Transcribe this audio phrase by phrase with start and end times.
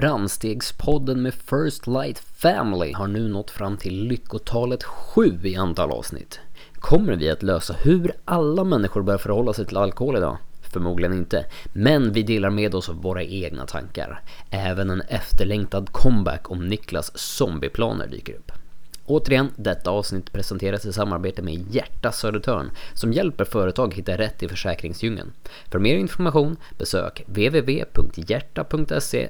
[0.00, 6.40] Framstegspodden med First Light Family har nu nått fram till lyckotalet 7 i antal avsnitt.
[6.74, 10.38] Kommer vi att lösa hur alla människor bör förhålla sig till alkohol idag?
[10.72, 14.20] Förmodligen inte, men vi delar med oss av våra egna tankar.
[14.50, 18.52] Även en efterlängtad comeback om Niklas zombieplaner dyker upp.
[19.06, 24.48] Återigen, detta avsnitt presenteras i samarbete med Hjärta Södertörn som hjälper företag hitta rätt i
[24.48, 25.32] försäkringsdjungeln.
[25.70, 29.28] För mer information besök www.hjärta.se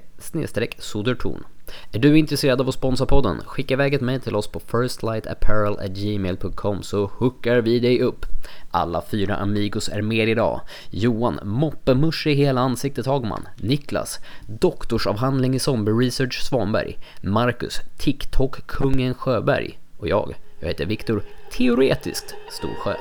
[0.79, 1.44] sodertorn.
[1.93, 3.40] Är du intresserad av att sponsra podden?
[3.46, 8.26] Skicka iväg ett mejl till oss på firstlightapparel.gmail.com så hookar vi dig upp.
[8.71, 10.61] Alla fyra Amigos är med idag.
[10.90, 13.49] Johan, moppemusch i hela ansiktet Hagman.
[13.57, 16.99] Niklas, doktorsavhandling i zombie research Svanberg.
[17.22, 19.79] Marcus, TikTok-kungen Sjöberg.
[19.99, 22.94] Och jag, jag heter Viktor Teoretiskt Storsjö.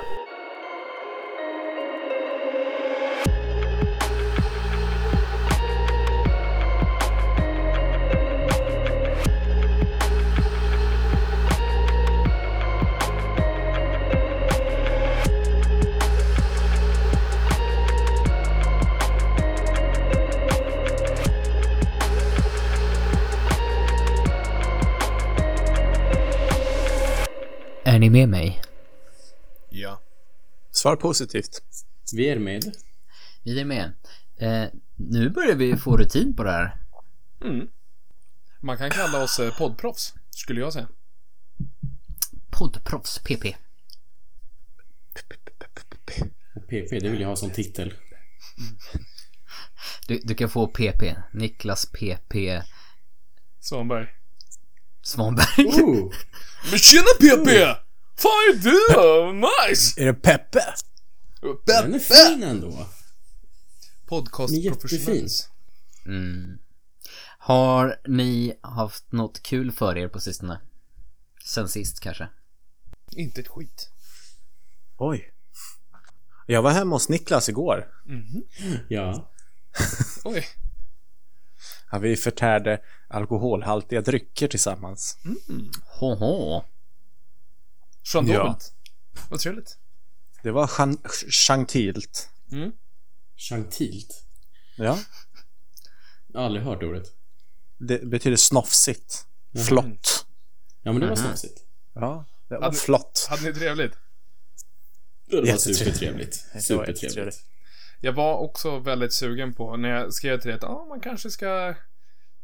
[28.06, 28.62] Ni med mig?
[29.70, 30.02] Ja.
[30.72, 31.62] Svar positivt.
[32.14, 32.76] Vi är med.
[33.44, 33.94] Vi är med.
[34.38, 36.78] Eh, nu börjar vi få rutin på det här.
[37.42, 37.68] Mm.
[38.62, 40.88] Man kan kalla oss eh, poddproffs, skulle jag säga.
[42.50, 43.44] Poddproffs PP.
[46.68, 47.94] PP, det vill jag ha som titel.
[50.08, 51.16] Du, du kan få PP.
[51.34, 52.36] Niklas PP
[53.60, 54.08] Svanberg.
[55.02, 55.66] Svanberg.
[55.66, 56.14] Oh!
[56.70, 57.85] Men tjena PP!
[58.18, 59.34] Fan är du?
[59.34, 60.02] Nice!
[60.02, 60.64] Är det Peppe?
[61.66, 62.88] Den är fin ändå.
[64.06, 65.30] Podcast Den är jättefin.
[66.06, 66.58] Mm.
[67.38, 70.62] Har ni haft något kul för er på sistone?
[71.46, 72.28] Sen sist kanske?
[73.12, 73.90] Inte ett skit.
[74.98, 75.32] Oj.
[76.48, 77.88] Jag var hemma hos Niklas igår.
[78.90, 79.32] Ja.
[80.24, 80.46] Oj.
[81.92, 85.18] Ja, vi förtärde alkoholhaltiga drycker tillsammans.
[86.00, 86.64] Hoho.
[88.06, 88.74] Chandobelt.
[89.30, 89.78] Vad trevligt.
[90.44, 90.68] Det var
[91.32, 92.30] chantilt.
[92.52, 92.72] Mm.
[93.38, 94.26] Gentilt.
[94.78, 95.00] Ja,
[96.28, 97.08] Jag har aldrig hört ordet.
[97.78, 99.26] det betyder snofsigt.
[99.68, 100.26] Flott.
[100.82, 101.26] Ja, men det var Mhm.
[101.26, 101.62] snofsigt.
[101.94, 103.28] Ja, det var Hade- flott.
[103.30, 103.94] Hade ni trevligt?
[105.26, 106.36] Det var supertrevligt.
[106.62, 107.44] Supertrevligt.
[108.00, 111.30] Jag var också väldigt sugen på, när jag skrev till dig att ah, man kanske
[111.32, 111.76] ska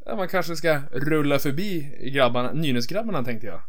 [0.06, 3.62] ja, man kanske ska rulla förbi grabbarna, Nynäsgrabbarna tänkte jag.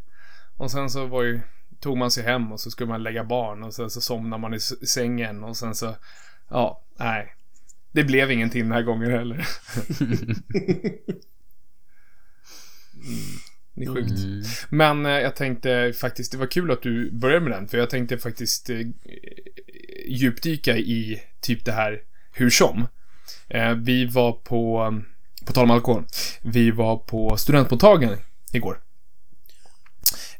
[0.56, 1.40] Och sen så var ju,
[1.82, 4.54] tog man sig hem och så skulle man lägga barn och sen så somnar man
[4.54, 5.94] i sängen och sen så,
[6.50, 7.34] ja, nej.
[7.92, 9.34] Det blev ingenting den här gången heller.
[10.00, 10.36] mm,
[13.74, 14.18] det är sjukt.
[14.18, 14.42] Mm.
[14.68, 17.90] Men eh, jag tänkte faktiskt, det var kul att du började med den, för jag
[17.90, 18.78] tänkte faktiskt eh,
[20.06, 22.86] djupdyka i typ det här hur som.
[23.48, 24.94] Eh, vi var på,
[25.46, 26.04] på tal om alkohol,
[26.42, 28.18] vi var på studentmottagningen
[28.52, 28.78] igår.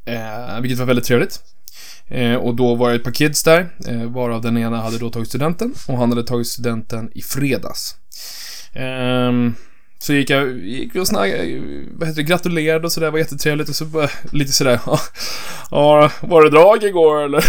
[0.05, 1.41] Eh, vilket var väldigt trevligt.
[2.09, 5.11] Eh, och då var det ett par kids där, eh, varav den ena hade då
[5.11, 7.97] tagit studenten och han hade tagit studenten i fredags.
[8.73, 9.33] Eh,
[9.99, 13.77] så gick jag, gick och snackade, vad heter det, gratulerade och sådär, var jättetrevligt och
[13.77, 14.81] så bara, lite sådär,
[15.71, 17.45] ja, var det drag igår eller?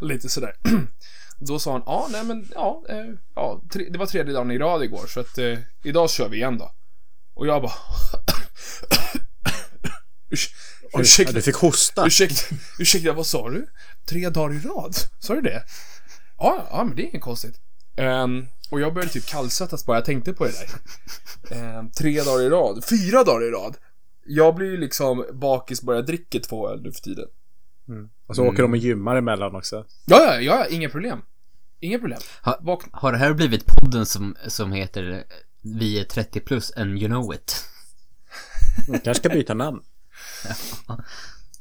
[0.00, 0.52] lite sådär.
[1.38, 3.04] Då sa han, ja, nej men, ja, eh,
[3.34, 6.36] ja tre, det var tredje dagen i rad igår, så att eh, idag kör vi
[6.36, 6.70] igen då.
[7.34, 7.72] Och jag bara,
[10.94, 12.06] ursäkta, du fick hosta.
[12.06, 13.66] ursäkta, ursäkta, vad sa du?
[14.08, 14.96] Tre dagar i rad?
[15.18, 15.64] Sa du det?
[16.38, 17.60] Ja, ja, men det är inget konstigt.
[17.96, 20.68] Ehm, och jag började typ kallsvettas bara jag tänkte på det där.
[21.56, 23.76] Ehm, tre dagar i rad, fyra dagar i rad.
[24.26, 27.26] Jag blir ju liksom bakis bara jag dricker två öl nu för tiden.
[28.26, 29.84] Och så åker de och gymmar emellan också.
[30.06, 31.22] Ja, ja, ja, inga problem.
[31.80, 32.18] Inga problem.
[32.42, 32.98] Ha, Vakna.
[32.98, 35.24] har det här blivit podden som, som heter
[35.62, 37.64] Vi är 30 plus and you know it?
[38.86, 39.80] De kanske ska byta namn.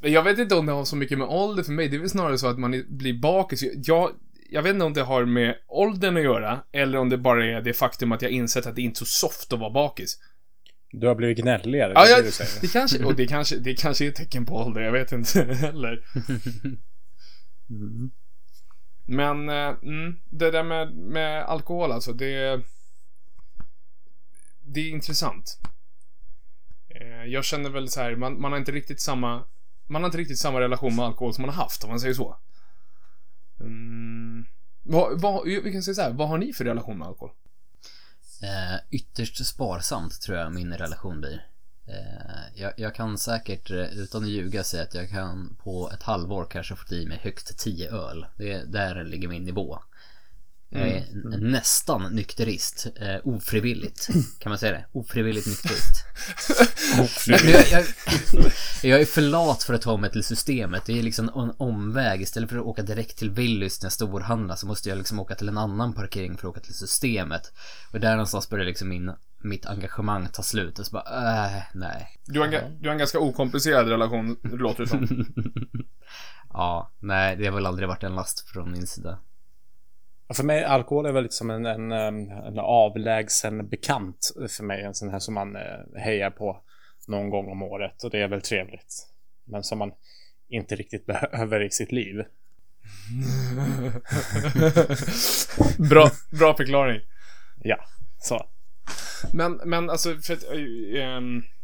[0.01, 1.89] Jag vet inte om det har så mycket med ålder för mig.
[1.89, 3.63] Det är väl snarare så att man blir bakis.
[3.75, 4.11] Jag,
[4.49, 7.61] jag vet inte om det har med åldern att göra, eller om det bara är
[7.61, 10.17] det faktum att jag insett att det inte är så soft att vara bakis.
[10.91, 11.91] Du har blivit gnälligare.
[11.95, 12.61] Ja, jag, det säger.
[12.61, 15.43] det kanske, och det kanske, det kanske är ett tecken på ålder, jag vet inte
[15.53, 16.03] heller.
[19.05, 22.61] Men, eh, mm, det där med, med alkohol alltså, det...
[24.67, 25.59] Det är intressant.
[27.01, 29.43] Eh, jag känner väl så här, man, man har inte riktigt samma...
[29.87, 32.13] Man har inte riktigt samma relation med alkohol som man har haft, om man säger
[32.13, 32.37] så.
[33.59, 34.45] Mm,
[34.83, 37.31] vad, vad, vi kan säga så här, vad har ni för relation med alkohol?
[38.41, 41.47] Eh, ytterst sparsamt tror jag min relation blir.
[41.87, 46.03] Eh, jag, jag kan säkert eh, utan att ljuga säga att jag kan på ett
[46.03, 48.25] halvår kanske få i mig högst 10 öl.
[48.37, 49.79] Det, där ligger min nivå.
[50.79, 52.87] Jag är n- nästan nykterist.
[52.95, 54.07] Eh, ofrivilligt.
[54.39, 54.85] Kan man säga det?
[54.91, 56.05] Ofrivilligt nykterist.
[57.27, 57.85] Men jag, jag,
[58.91, 60.85] jag är för lat för att ta mig till systemet.
[60.85, 62.21] Det är liksom en omväg.
[62.21, 65.35] Istället för att åka direkt till Willys när jag storhandlar så måste jag liksom åka
[65.35, 67.51] till en annan parkering för att åka till systemet.
[67.91, 69.11] Och där någonstans börjar liksom min,
[69.43, 70.79] mitt engagemang ta slut.
[70.79, 72.07] Och så bara, äh, nej.
[72.25, 74.97] Du har, en, du har en ganska okomplicerad relation, låter det som.
[75.03, 75.25] Mm.
[76.53, 79.19] Ja, nej, det har väl aldrig varit en last från min sida.
[80.33, 84.83] För mig, alkohol är väl lite som en, en, en avlägsen bekant för mig.
[84.83, 85.61] En sån här som man eh,
[85.95, 86.61] hejar på
[87.07, 88.03] någon gång om året.
[88.03, 89.07] Och det är väl trevligt.
[89.43, 89.91] Men som man
[90.47, 92.15] inte riktigt behöver i sitt liv.
[95.89, 97.01] bra, bra förklaring.
[97.63, 97.77] Ja,
[98.17, 98.47] så.
[99.33, 101.21] Men, men alltså, för att, eh,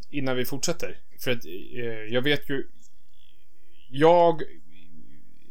[0.09, 0.97] innan vi fortsätter.
[1.19, 2.67] För att eh, jag vet ju...
[3.89, 4.41] Jag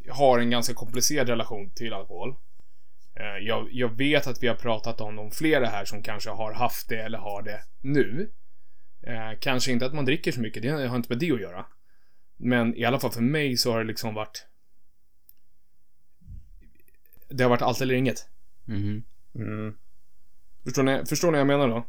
[0.09, 2.35] har en ganska komplicerad relation till alkohol.
[3.21, 6.53] Eh, jag, jag vet att vi har pratat om de flera här som kanske har
[6.53, 8.31] haft det eller har det nu.
[9.03, 11.67] Eh, kanske inte att man dricker så mycket, det har inte med det att göra.
[12.37, 14.47] Men i alla fall för mig så har det liksom varit...
[17.29, 18.29] Det har varit allt eller inget.
[18.65, 19.03] Mhm.
[19.35, 19.77] Mm.
[20.65, 21.87] Förstår ni, förstår ni vad jag menar då?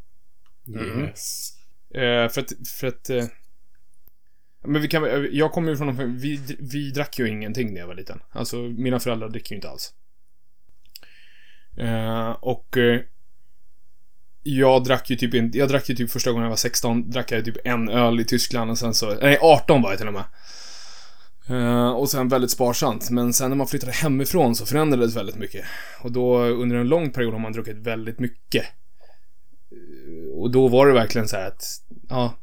[1.02, 1.52] Yes.
[1.90, 3.10] Eh, för att, för att...
[3.10, 3.26] Eh,
[4.64, 7.96] men vi kan, jag kommer ju från vi, vi drack ju ingenting när jag var
[7.96, 8.22] liten.
[8.30, 9.94] Alltså, mina föräldrar dricker ju inte alls.
[11.78, 12.78] Eh, och...
[12.78, 13.02] Eh,
[14.44, 17.32] jag drack ju typ inte, jag drack ju typ första gången jag var 16, drack
[17.32, 20.14] jag typ en öl i Tyskland och sen så, nej 18 var jag till och
[20.14, 20.24] med.
[21.50, 25.66] Eh, och sen väldigt sparsamt, men sen när man flyttade hemifrån så förändrades väldigt mycket.
[26.02, 28.66] Och då under en lång period har man druckit väldigt mycket.
[30.34, 31.64] Och då var det verkligen så här att,
[32.10, 32.36] ja,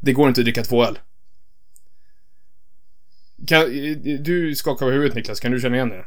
[0.00, 0.98] det går inte att dricka två öl.
[3.46, 3.64] Kan,
[4.22, 6.04] du skakar på huvudet Niklas, kan du känna igen det?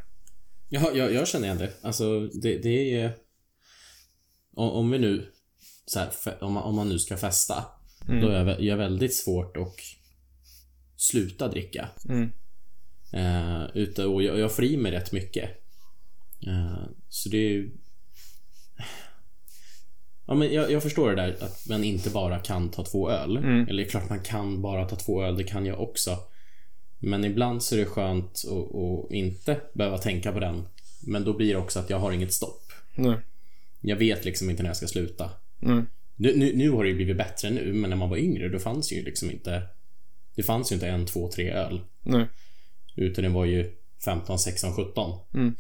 [0.70, 1.72] Ja, jag, jag känner igen det.
[1.82, 3.12] Alltså, det, det är...
[4.56, 5.32] Om, om vi nu...
[5.86, 6.10] Så här,
[6.44, 7.66] om, man, om man nu ska festa.
[8.08, 9.76] Då är jag, väldigt svårt att
[10.98, 11.90] sluta dricka.
[12.10, 12.32] Mm.
[13.74, 15.50] Utan, och jag, jag får i mig rätt mycket.
[16.48, 17.72] Eh, så det är ju...
[20.28, 23.38] Ja, men jag, jag förstår det där att man inte bara kan ta två öl.
[23.38, 23.68] Mm.
[23.68, 26.18] Eller klart man kan bara ta två öl, det kan jag också.
[27.00, 30.68] Men ibland så är det skönt att, inte behöva tänka på den.
[31.08, 32.72] Men då blir det också att jag har inget stopp.
[32.96, 33.18] Nej.
[33.82, 35.30] Jag vet liksom inte när jag ska sluta.
[35.62, 35.86] Mm.
[36.16, 38.60] Nu, nu, nu har det ju blivit bättre nu, men när man var yngre då
[38.60, 39.68] fanns ju liksom inte...
[40.36, 41.82] Det fanns ju inte en, två, tre öl.
[42.04, 42.26] Nej.
[42.96, 43.72] Utan det var ju
[44.06, 45.20] 15, 16, 17.
[45.34, 45.56] Mm.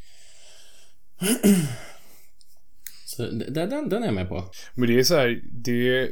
[3.06, 4.52] Så d- den, den är jag med på.
[4.74, 6.12] Men det är så här, det...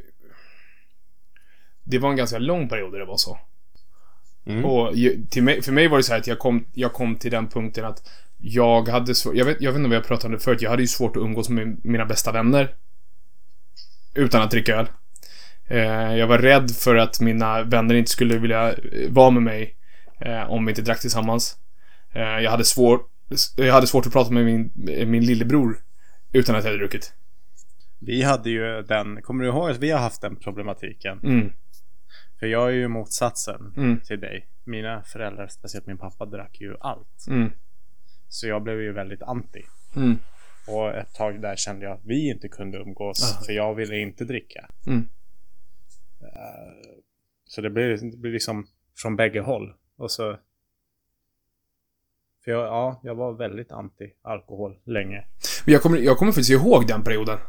[1.83, 3.37] Det var en ganska lång period där det var så.
[4.45, 4.65] Mm.
[4.65, 4.93] Och
[5.29, 7.47] till mig, för mig var det så här att jag kom, jag kom till den
[7.47, 10.39] punkten att jag hade svårt, jag vet, jag vet inte om har pratat om det
[10.39, 12.75] förut, jag hade ju svårt att umgås med mina bästa vänner.
[14.15, 14.87] Utan att dricka öl.
[15.67, 19.75] Eh, jag var rädd för att mina vänner inte skulle vilja eh, vara med mig
[20.19, 21.57] eh, om vi inte drack tillsammans.
[22.13, 23.09] Eh, jag, hade svårt,
[23.55, 24.71] jag hade svårt att prata med min,
[25.11, 25.77] min lillebror
[26.31, 27.13] utan att jag hade druckit.
[27.99, 31.19] Vi hade ju den, kommer du ihåg att vi har haft den problematiken?
[31.23, 31.53] Mm,
[32.43, 33.99] För jag är ju motsatsen Mm.
[33.99, 34.47] till dig.
[34.63, 37.27] Mina föräldrar, speciellt min pappa, drack ju allt.
[37.27, 37.51] mm,
[38.27, 39.61] Så jag blev ju väldigt anti.
[39.95, 40.17] mm,
[40.67, 43.45] Och ett tag där kände jag att vi inte kunde umgås.
[43.45, 44.69] För jag ville inte dricka.
[46.21, 46.97] Eh,
[47.45, 49.73] Så det blev, det blev liksom från bägge håll.
[49.97, 50.37] Och så...
[52.43, 55.25] För jag, ja, jag var väldigt anti alkohol länge.
[55.65, 57.39] Men jag kommer, jag kommer faktiskt ihåg den perioden.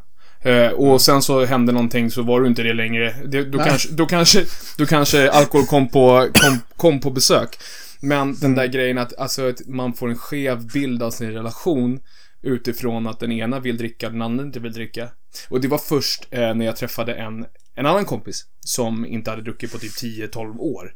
[0.45, 3.15] Eh, och sen så hände någonting så var du inte det längre.
[3.27, 3.69] Det, då, Nej.
[3.69, 4.45] kanske, då, kanske,
[4.79, 7.57] då kanske alkohol kom på, kom, kom på besök.
[8.01, 12.01] Men den där grejen att, alltså, att man får en skev bild av sin relation
[12.43, 15.09] utifrån att den ena vill dricka, den andra inte vill dricka.
[15.49, 19.43] Och det var först eh, när jag träffade en, en annan kompis som inte hade
[19.43, 20.93] druckit på typ 10-12 år.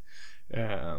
[0.54, 0.98] Eh,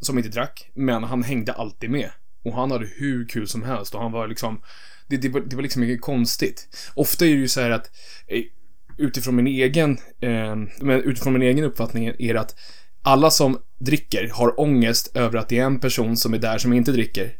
[0.00, 2.10] som inte drack, men han hängde alltid med.
[2.44, 4.60] Och han hade hur kul som helst och han var liksom
[5.06, 6.68] det, det, var, det var liksom inget konstigt.
[6.94, 7.90] Ofta är det ju så här att
[8.26, 8.42] eh,
[8.98, 12.54] utifrån min egen eh, men utifrån min egen uppfattning är det att
[13.02, 16.72] alla som dricker har ångest över att det är en person som är där som
[16.72, 17.36] inte dricker.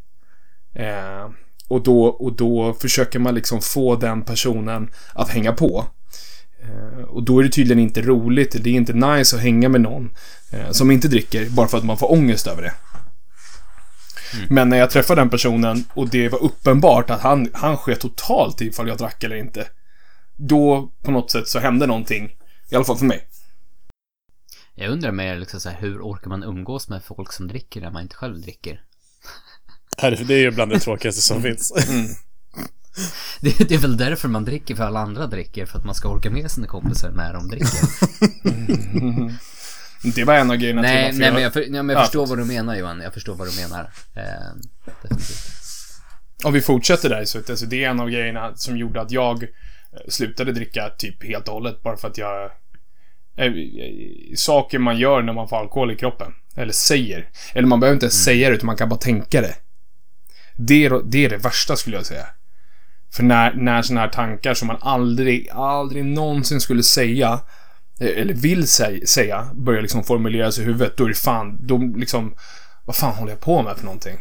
[0.75, 1.31] Eh,
[1.69, 5.87] och, då, och då försöker man liksom få den personen att hänga på.
[6.63, 9.81] Eh, och då är det tydligen inte roligt, det är inte nice att hänga med
[9.81, 10.11] någon
[10.51, 12.73] eh, som inte dricker bara för att man får ångest över det.
[14.49, 18.61] Men när jag träffade den personen och det var uppenbart att han, han sket totalt
[18.61, 19.67] ifall jag drack eller inte.
[20.37, 22.31] då på något sätt så hände någonting.
[22.71, 23.29] I alla fall för mig.
[24.75, 27.91] Jag undrar mer liksom så här, hur orkar man umgås med folk som dricker när
[27.91, 28.81] man inte själv dricker?
[30.01, 31.73] Det är ju bland det tråkigaste som finns.
[33.41, 36.09] Det, det är väl därför man dricker för alla andra dricker, för att man ska
[36.09, 37.69] orka med sina kompisar när de dricker.
[40.05, 41.47] Det var en av grejerna nej, till nej, varför men jag...
[41.47, 42.05] jag, för, nej, men jag Ja.
[42.05, 43.91] förstår vad du menar Johan, jag förstår vad du menar.
[44.15, 44.25] Eh.
[46.45, 49.43] Om vi fortsätter där så alltså, det är en av grejerna som gjorde att jag
[49.43, 49.49] eh,
[50.09, 52.51] slutade dricka typ helt och hållet bara för att jag...
[53.37, 53.53] Eh, eh,
[54.37, 56.33] saker man gör när man får alkohol i kroppen.
[56.57, 57.29] Eller säger.
[57.53, 59.55] Eller man behöver inte ens säga det utan man kan bara tänka det.
[60.57, 62.27] Det är, det är det värsta skulle jag säga.
[63.13, 67.41] För när, när sådana här tankar som man aldrig, aldrig någonsin skulle säga
[67.99, 72.35] eller vill säga, säga börjar liksom formuleras i huvudet, då är det fan, då liksom,
[72.85, 74.19] vad fan håller jag på med för någonting?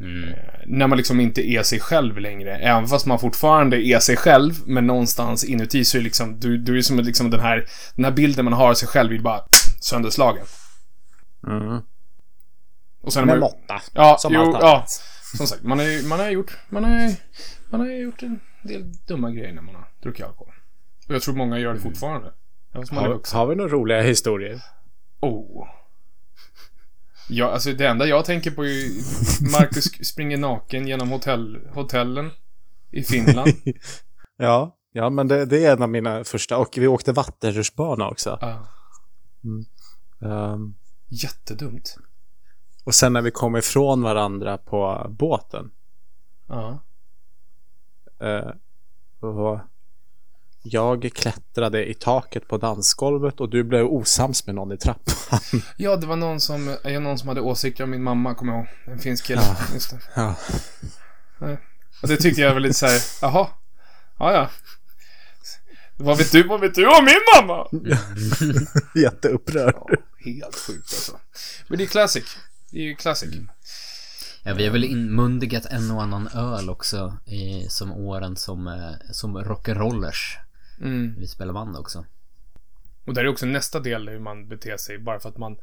[0.00, 0.34] Mm.
[0.66, 2.56] när man liksom inte är sig själv längre.
[2.56, 6.58] Även fast man fortfarande är sig själv, men någonstans inuti så är det liksom, du,
[6.58, 9.18] du är som liksom den här, den här bilden man har av sig själv är
[9.18, 9.44] bara
[9.80, 10.44] sönderslagen.
[11.46, 11.80] Mm.
[13.02, 13.82] Och sen Med är man, måtta.
[13.92, 14.86] ja, som jo, allt ja,
[15.36, 17.14] som sagt, man har ju, man har gjort, man har,
[17.70, 20.54] man har gjort en del dumma grejer när man har druckit alkohol.
[21.12, 22.32] Och jag tror många gör det fortfarande.
[22.72, 24.62] Man är Har, har vi några roliga historier?
[25.20, 25.68] Oh.
[27.28, 28.86] Ja, alltså det enda jag tänker på är
[29.52, 32.30] Marcus springer naken genom hotell, hotellen
[32.90, 33.52] i Finland.
[34.36, 36.58] Ja, ja men det, det är en av mina första.
[36.58, 38.38] Och vi åkte vattenrutschbana också.
[38.40, 38.66] Ja.
[40.22, 40.74] Ehm,
[41.08, 41.96] Jättedumt.
[42.84, 45.70] och sen när vi kom ifrån varandra på båten.
[46.46, 46.82] Ja.
[48.20, 48.50] eh,
[49.20, 49.60] och
[50.62, 55.62] jag klättrade i taket på dansgolvet och du blev osams med någon i trappan.
[55.76, 58.60] Ja, det var någon som, ja, någon som hade åsikter om min mamma, kommer jag
[58.60, 58.68] ihåg.
[58.86, 59.42] En finsk kille.
[59.42, 59.56] Ja.
[59.74, 59.98] Just det.
[60.14, 60.34] ja.
[62.02, 63.48] Och det tyckte jag var lite såhär, jaha.
[64.18, 64.50] Ja, ja.
[65.96, 67.68] Vad vet du, vad vet du om min mamma?
[68.94, 69.74] Jätteupprörd.
[69.76, 71.18] Ja, helt sjukt alltså.
[71.68, 72.36] Men det är classic.
[72.70, 73.34] Det är ju classic.
[74.42, 79.12] Ja, vi har väl inmundigat en och annan öl också i, som åren som, eh,
[79.12, 80.36] som rock'n'rollers.
[80.82, 81.14] Mm.
[81.18, 82.06] Vi spelar band också.
[83.04, 85.56] Och där är också nästa del hur man beter sig, bara för att man...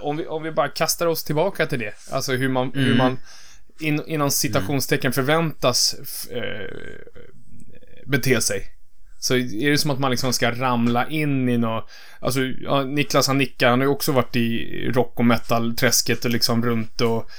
[0.00, 1.94] Om, vi, om vi bara kastar oss tillbaka till det.
[2.10, 3.18] Alltså hur man, hur man
[3.80, 6.70] in, inom citationstecken förväntas f- eh,
[8.06, 8.62] bete sig.
[9.20, 11.90] Så är det som att man liksom ska ramla in i något...
[12.20, 16.30] Alltså, ja, Niklas han nickar, han har ju också varit i rock och metal-träsket och
[16.30, 17.30] liksom runt och...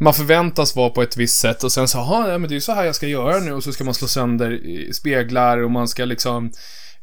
[0.00, 2.60] Man förväntas vara på ett visst sätt och sen så, ja, men det är ju
[2.60, 4.60] så här jag ska göra nu och så ska man slå sönder
[4.92, 6.44] speglar och man ska liksom...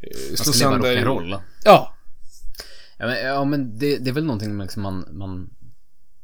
[0.02, 1.06] eh, Man Slå ska leva sönder...
[1.06, 1.40] rock'n'roll.
[1.64, 1.92] Ja,
[2.98, 5.50] Ja men, ja, men det, det är väl någonting liksom man, man,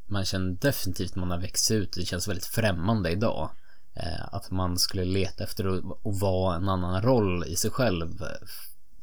[0.07, 1.93] man känner definitivt när man har växt ut.
[1.93, 3.49] Det känns väldigt främmande idag.
[3.95, 8.23] Eh, att man skulle leta efter att, att vara en annan roll i sig själv.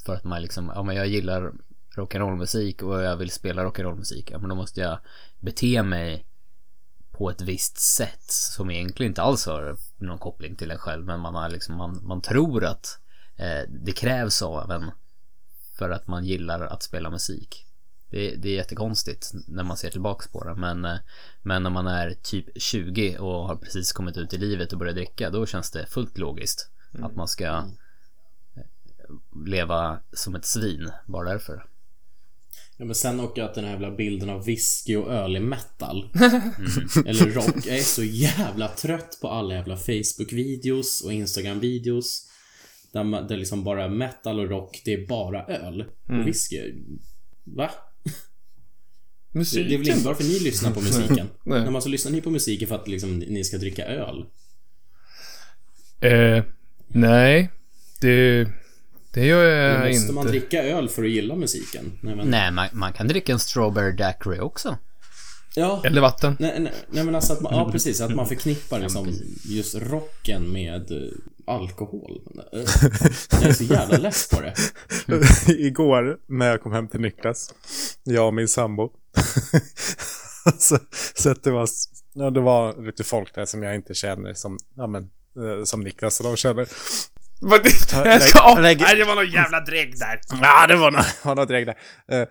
[0.06, 1.52] För att man liksom, ja men jag gillar
[1.96, 4.30] rock'n'roll-musik och jag vill spela rock'n'roll-musik.
[4.30, 4.98] Ja men då måste jag
[5.40, 6.25] bete mig
[7.18, 11.04] på ett visst sätt som egentligen inte alls har någon koppling till en själv.
[11.06, 12.98] Men man har liksom, man, man tror att
[13.37, 14.90] eh, det krävs av en
[15.78, 17.64] för att man gillar att spela musik.
[18.10, 20.54] Det, det är jättekonstigt när man ser tillbaks på det.
[20.54, 20.98] Men, eh,
[21.42, 24.94] men när man är typ 20 och har precis kommit ut i livet och börjar
[24.94, 26.70] dricka, då känns det fullt logiskt.
[27.02, 28.62] Att man ska eh,
[29.46, 31.66] leva som ett svin, bara därför.
[32.80, 36.11] Ja men sen också att den här jävla bilden av whisky och öl i metal.
[37.06, 37.66] Eller rock.
[37.66, 42.26] Jag är så jävla trött på alla jävla Facebook-videos och Instagram-videos.
[42.92, 45.85] Där, man, där liksom bara metal och rock, det är bara öl.
[46.08, 46.75] Och whisky.
[47.44, 47.70] Va?
[49.32, 49.68] Det, musiken.
[49.68, 51.28] det är väl inte varför ni lyssnar på musiken?
[51.44, 51.64] Nej.
[51.64, 54.25] När man så lyssnar ni på musiken för att liksom, ni ska dricka öl.
[56.00, 56.44] Eh,
[56.88, 57.50] nej.
[58.00, 58.49] Det,
[59.18, 60.12] det gör jag Måste inte.
[60.12, 61.92] man dricka öl för att gilla musiken?
[62.00, 62.28] Nej men...
[62.28, 64.76] Nej, man, man kan dricka en strawberry daiquiri också.
[65.54, 65.82] Ja.
[65.84, 66.37] Eller vatten.
[66.38, 69.12] Nej, nej, nej men alltså att man, ja precis, att man förknippar liksom
[69.44, 71.08] just rocken med eh,
[71.46, 72.20] alkohol.
[73.30, 74.54] Jag är så jävla less på det.
[75.52, 77.54] Igår när jag kom hem till Niklas,
[78.04, 78.90] jag och min sambo.
[80.58, 80.78] så,
[81.14, 81.68] så att det var,
[82.12, 85.02] ja, det var lite folk där som jag inte känner som, ja men,
[85.37, 86.68] eh, som Niklas och de känner.
[88.04, 90.21] Jag ska, lägg- nej, det var någon jävla drägg där.
[90.42, 91.66] Ja, det var, nå- var något regn
[92.07, 92.21] där.
[92.21, 92.28] Eh,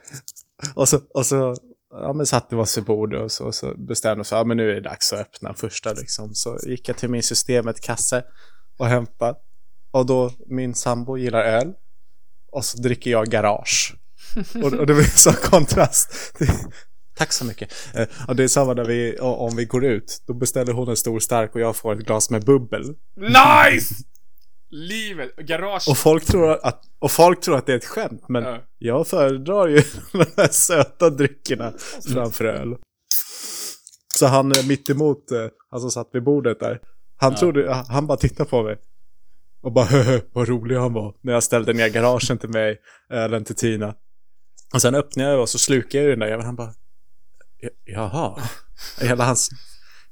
[0.76, 1.56] och så, och så
[1.92, 4.38] ja, men satte vi oss vid bordet och så, och så bestämde vi oss för
[4.38, 5.94] ja, men nu är det dags att öppna första.
[5.94, 6.36] Liksom.
[6.36, 8.24] Så gick jag till min systemet-kasse
[8.78, 9.38] och hämtade.
[9.92, 11.74] Och då, min sambo gillar öl.
[12.52, 13.96] Och så dricker jag garage.
[14.64, 16.34] och, och det blir så kontrast.
[17.18, 17.74] Tack så mycket.
[17.96, 20.24] Eh, och det är samma när vi, om vi går ut.
[20.28, 22.84] Då beställer hon en stor stark och jag får ett glas med bubbel.
[23.16, 23.96] Nice!
[24.70, 25.88] Livet, garage.
[25.90, 28.60] Och folk tror att, och folk tror att det är ett skämt, men Ja.
[28.78, 29.76] jag föredrar ju
[30.12, 31.74] de här söta dryckerna
[32.14, 32.76] framför öl.
[34.16, 36.80] Så han mitt emot, eh, han som satt vid bordet där,
[37.18, 38.78] han trodde, han bara tittade på mig.
[39.62, 41.16] Och bara höhö, vad rolig han var.
[41.22, 42.78] När jag ställde ner garagen till mig,
[43.10, 43.96] ölen till Tina.
[44.74, 46.46] Och sen öppnade jag och så slukade jag den där jäveln.
[46.46, 46.74] Han bara,
[47.60, 48.42] "Ja- jaha.
[49.02, 49.50] Hela hans,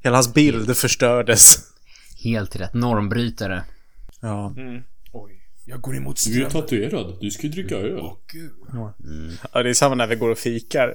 [0.03, 1.57] hela hans bild förstördes.
[2.23, 2.73] Helt rätt.
[2.73, 3.63] Normbrytare.
[4.25, 4.53] Ja.
[4.57, 4.83] Mm.
[5.13, 6.51] Oj, jag går emot Du är strömmen.
[6.67, 7.17] tatuerad.
[7.21, 7.99] Du ska ju dricka öl.
[8.01, 8.51] Åh gud.
[9.53, 10.93] ja, det är samma när vi går och fikar.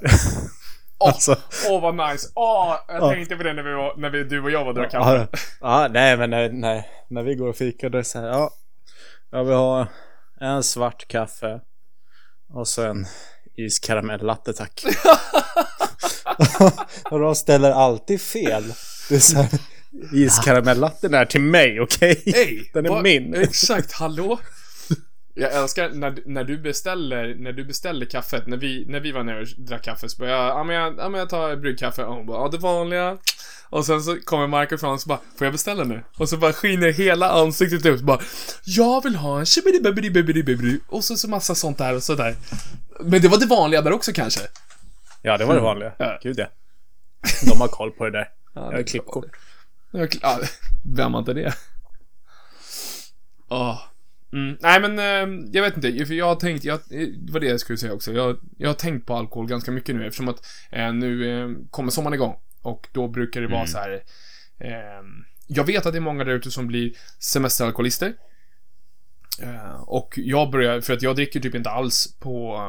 [0.98, 1.36] Åh, alltså.
[1.68, 2.28] åh vad nice.
[2.34, 3.10] Åh, jag Ja.
[3.12, 5.28] tänkte på det när, vi var, när vi, du och jag var och drack kaffe.
[5.60, 6.88] Ja, ja, nej men nej, nej.
[7.08, 8.50] När vi går och fikar då är det så här, ja.
[9.30, 9.86] Jag vill ha
[10.40, 11.60] en svart kaffe.
[12.52, 13.06] Och så en
[13.56, 14.82] iskaramellatte tack.
[17.10, 18.64] och de ställer alltid fel.
[19.08, 19.48] Det är så här,
[20.12, 22.22] iskaramellatten är till mig, okej?
[22.26, 22.70] Hej!
[22.74, 23.34] Den är vad- min.
[23.34, 24.40] Exakt, hallå?
[25.34, 29.22] Jag älskar när, när du beställer, när du beställer kaffet, när vi, när vi var
[29.22, 32.04] nere och drack kaffe så bara, jag, ja men jag, ja men jag tar bryggkaffe
[32.04, 33.18] och hon bara, ja det vanliga.
[33.70, 36.02] Och sen så kommer Marco fram och så bara, får jag beställa nu?
[36.16, 38.20] Och så bara skiner hela ansiktet ut bara,
[38.64, 42.36] jag vill ha en shibidi Och så, så massa sånt där och sådär.
[43.00, 44.40] Men det var det vanliga där också kanske?
[45.22, 45.92] Ja, det var det vanliga.
[45.98, 46.18] Ja.
[46.22, 46.46] Gud ja.
[47.48, 48.28] De har koll på det där.
[48.54, 49.26] Ja, Jag har klippkort.
[50.22, 50.40] Ja,
[50.96, 51.54] vem har inte det?
[53.48, 53.80] Åh.
[54.32, 54.56] Mm.
[54.60, 57.46] Nej men, eh, jag vet inte, för jag har tänkt, jag, eh, det var det
[57.46, 58.12] jag skulle säga också.
[58.12, 61.90] Jag, jag har tänkt på alkohol ganska mycket nu eftersom att eh, nu eh, kommer
[61.90, 62.36] sommaren igång.
[62.62, 64.02] Och då brukar det vara så här.
[64.58, 65.04] Eh,
[65.46, 68.14] jag vet att det är många där ute som blir semesteralkoholister.
[69.42, 72.60] Eh, och jag börjar, för att jag dricker typ inte alls på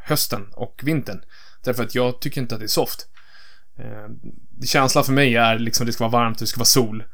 [0.00, 1.24] hösten och vintern.
[1.64, 3.08] Därför att jag tycker inte att det är soft.
[3.78, 4.08] Eh,
[4.66, 7.04] känslan för mig är liksom att det ska vara varmt, det ska vara sol.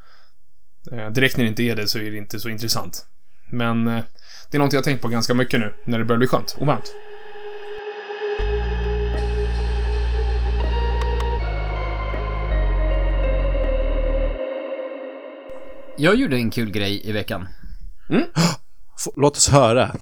[0.93, 3.07] Eh, direkt när det inte är det så är det inte så intressant.
[3.51, 4.03] Men eh,
[4.51, 6.57] det är något jag har tänkt på ganska mycket nu när det börjar bli skönt
[6.61, 6.93] och varmt.
[15.97, 17.49] Jag gjorde en kul grej i veckan.
[18.99, 19.95] F- Låt oss höra.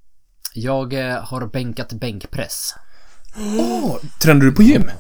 [0.54, 2.74] Jag eh, har bänkat bänkpress.
[3.58, 3.96] Åh!
[4.22, 4.90] tränar du på gym?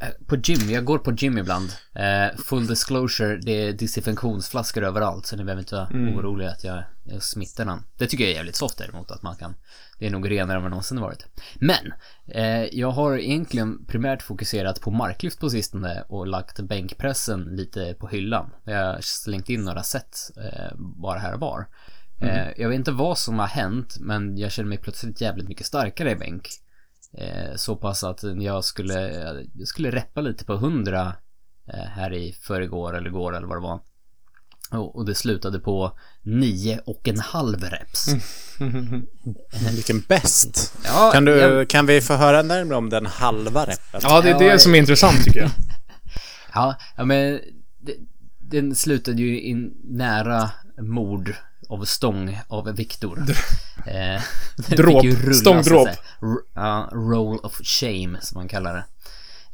[0.00, 1.70] Eh, På gym, jag går på gym ibland.
[1.94, 6.82] Eh, full disclosure, det är desinfektionsflaskor överallt så ni behöver inte vara oroliga att jag,
[7.04, 7.82] jag smittar någon.
[7.96, 9.54] Det tycker jag är jävligt soft däremot att man kan.
[9.98, 11.26] Det är nog renare än vad någonsin varit.
[11.60, 11.92] Men,
[12.26, 18.08] eh, jag har egentligen primärt fokuserat på marklyft på sistone och lagt bänkpressen lite på
[18.08, 18.50] hyllan.
[18.64, 21.66] Jag har slängt in några set eh, bara här och var.
[22.20, 25.66] Eh, jag vet inte vad som har hänt men jag känner mig plötsligt jävligt mycket
[25.66, 26.48] starkare i bänk.
[27.16, 29.10] Eh, så pass att jag skulle,
[29.54, 31.12] jag skulle reppa lite på 100
[31.72, 33.80] eh, här i förrgår eller går eller vad det var.
[34.70, 38.08] Och, det slutade på nio och en halv reps.
[39.74, 40.74] Vilken bäst.
[40.84, 44.00] Ja, Kan, du, jag, kan vi få höra närmare om den halva reppen?
[44.02, 45.50] Ja, det är det som är intressant tycker jag.
[46.54, 47.40] ja, ja, men
[47.80, 47.94] det,
[48.38, 51.34] den slutade ju i nära mord
[51.68, 53.24] av stång av Viktor.
[53.88, 54.22] Eh,
[54.76, 55.34] Dråp.
[55.34, 55.88] Stångdråp.
[56.54, 58.84] Ja, roll of shame som man kallar det.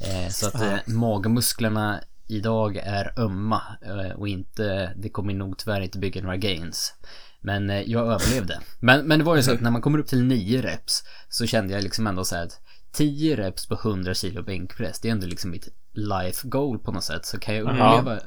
[0.07, 5.81] Eh, så att eh, magmusklerna idag är ömma eh, och inte, det kommer nog tyvärr
[5.81, 6.95] inte bygga några gains.
[7.41, 8.61] Men eh, jag överlevde.
[8.81, 11.47] Men, men det var ju så att när man kommer upp till 9 reps så
[11.47, 12.61] kände jag liksom ändå så här att
[12.93, 17.05] 10 reps på 100 kilo bänkpress, det är ändå liksom mitt life goal på något
[17.05, 17.27] sätt.
[17.27, 18.21] Så kan jag uppleva,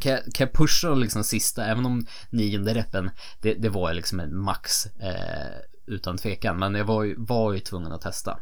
[0.00, 4.20] kan, jag, kan jag pusha liksom sista, även om nionde repen, det, det var liksom
[4.20, 5.56] en max eh,
[5.86, 6.58] utan tvekan.
[6.58, 8.38] Men jag var ju, var ju tvungen att testa.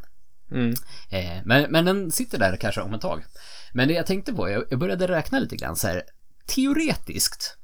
[0.50, 0.74] Mm.
[1.10, 3.24] Eh, men, men den sitter där kanske om ett tag.
[3.72, 6.02] Men det jag tänkte på, jag, jag började räkna lite grann så här.
[6.46, 7.56] Teoretiskt.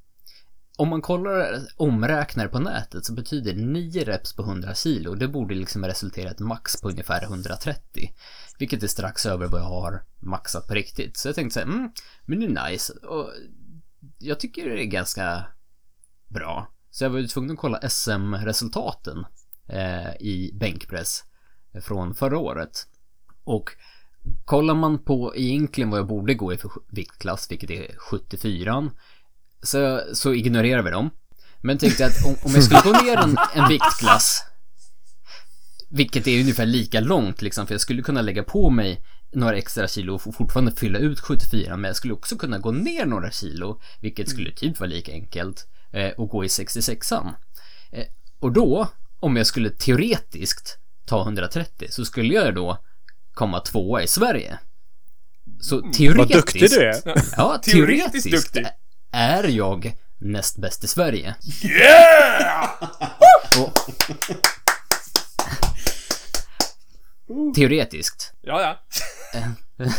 [0.79, 5.55] Om man kollar omräknar på nätet så betyder 9 reps på 100 kilo, det borde
[5.55, 8.15] liksom resultera i ett max på ungefär 130.
[8.59, 11.17] Vilket är strax över vad jag har maxat på riktigt.
[11.17, 11.91] Så jag tänkte såhär, mm,
[12.27, 12.93] men det är nice.
[12.93, 13.31] Och
[14.19, 15.47] jag tycker det är ganska
[16.29, 16.73] bra.
[16.91, 19.27] Så jag var ju tvungen att kolla SM-resultaten
[19.69, 21.25] eh, i bänkpress
[21.73, 22.87] eh, från förra året.
[23.45, 23.71] Och
[24.45, 28.91] kollar man på egentligen vad jag borde gå i för viktklass, vilket är 74
[29.67, 31.11] så, så ignorerar vi dem.
[31.61, 34.43] Men tänkte att om, om jag skulle gå ner en, en viktklass
[35.89, 39.89] vilket är ungefär lika långt liksom, för jag skulle kunna lägga på mig några extra
[39.89, 43.81] kilo och fortfarande fylla ut 74, men jag skulle också kunna gå ner några kilo,
[44.01, 47.35] vilket skulle typ vara lika enkelt, eh, och gå i 66an.
[47.93, 48.05] Eh,
[48.39, 48.89] och då,
[49.21, 52.85] om jag skulle teoretiskt ta 130, så skulle jag då
[53.33, 54.59] komma tvåa i Sverige.
[55.61, 56.19] Så teoretiskt...
[56.19, 57.03] Vad duktig du är.
[57.37, 58.67] Ja, Teoretiskt teoretiskt duktig.
[59.17, 61.35] Är jag näst bäst i Sverige.
[61.63, 62.71] Yeah!
[63.61, 63.73] Och...
[67.55, 68.33] Teoretiskt.
[68.41, 68.79] Ja, ja.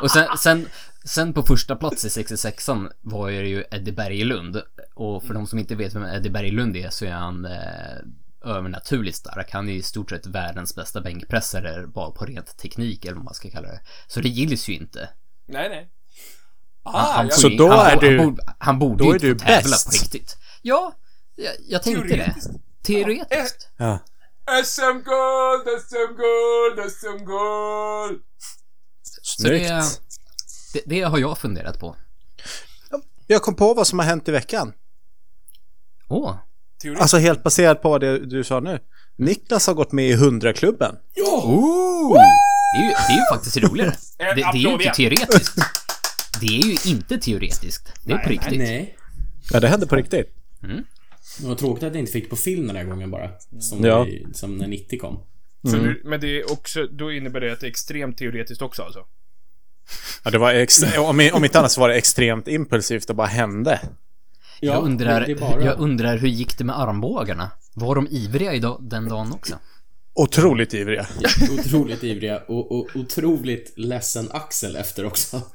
[0.00, 0.68] Och sen, sen,
[1.04, 4.62] sen på första plats i 66an var det ju Eddie Berglund.
[4.94, 7.96] Och för de som inte vet vem Eddie Berglund är så är han eh,
[8.44, 9.50] övernaturligt stark.
[9.52, 13.34] Han är i stort sett världens bästa bänkpressare bara på rent teknik eller vad man
[13.34, 13.80] ska kalla det.
[14.06, 15.08] Så det gills ju inte.
[15.46, 15.88] Nej, nej.
[16.84, 17.30] Ah, ja.
[17.30, 19.70] Så då han, är du- Han borde, han borde då är inte du få tävla
[19.70, 19.86] bäst.
[19.86, 20.36] på riktigt.
[20.62, 20.92] Ja,
[21.36, 22.34] jag, jag tänkte det.
[22.82, 23.68] Teoretiskt.
[23.76, 23.98] Ja.
[24.64, 28.20] SM-guld, SM-guld, SM-guld!
[29.02, 29.68] Så Snyggt.
[29.68, 29.82] det,
[30.72, 31.96] det, det har jag funderat på.
[33.26, 34.72] Jag kom på vad som har hänt i veckan.
[36.08, 36.34] Åh.
[36.98, 38.78] Alltså helt baserat på vad det du sa nu.
[39.16, 40.96] Niklas har gått med i 100-klubben.
[41.16, 42.14] Ooh.
[42.76, 43.94] Det, är ju, det är ju faktiskt roligare.
[44.18, 45.54] Det, det är ju inte teoretiskt.
[46.40, 47.92] Det är ju inte teoretiskt.
[48.04, 48.58] Det är på riktigt.
[48.58, 48.96] Nej.
[49.52, 50.34] Ja, det hände på riktigt.
[51.40, 53.30] Det var tråkigt att jag inte fick på film den här gången bara.
[53.60, 54.02] Som, Ja.
[54.04, 55.20] vi, som när 90 kom.
[55.70, 58.82] Så du, men det är också, då innebär det att det är extremt teoretiskt också
[58.82, 59.06] alltså?
[60.24, 60.66] Ja, det var
[60.98, 63.80] om, om inte annat så var det extremt impulsivt och bara hände.
[64.60, 65.64] Jag, undrar, det är bara...
[65.64, 67.50] jag undrar hur gick det med armbågarna?
[67.74, 69.58] Var de ivriga idag, den dagen också?
[70.14, 71.06] Otroligt ivriga.
[71.58, 75.42] Otroligt ivriga och, och otroligt ledsen Axel efter också.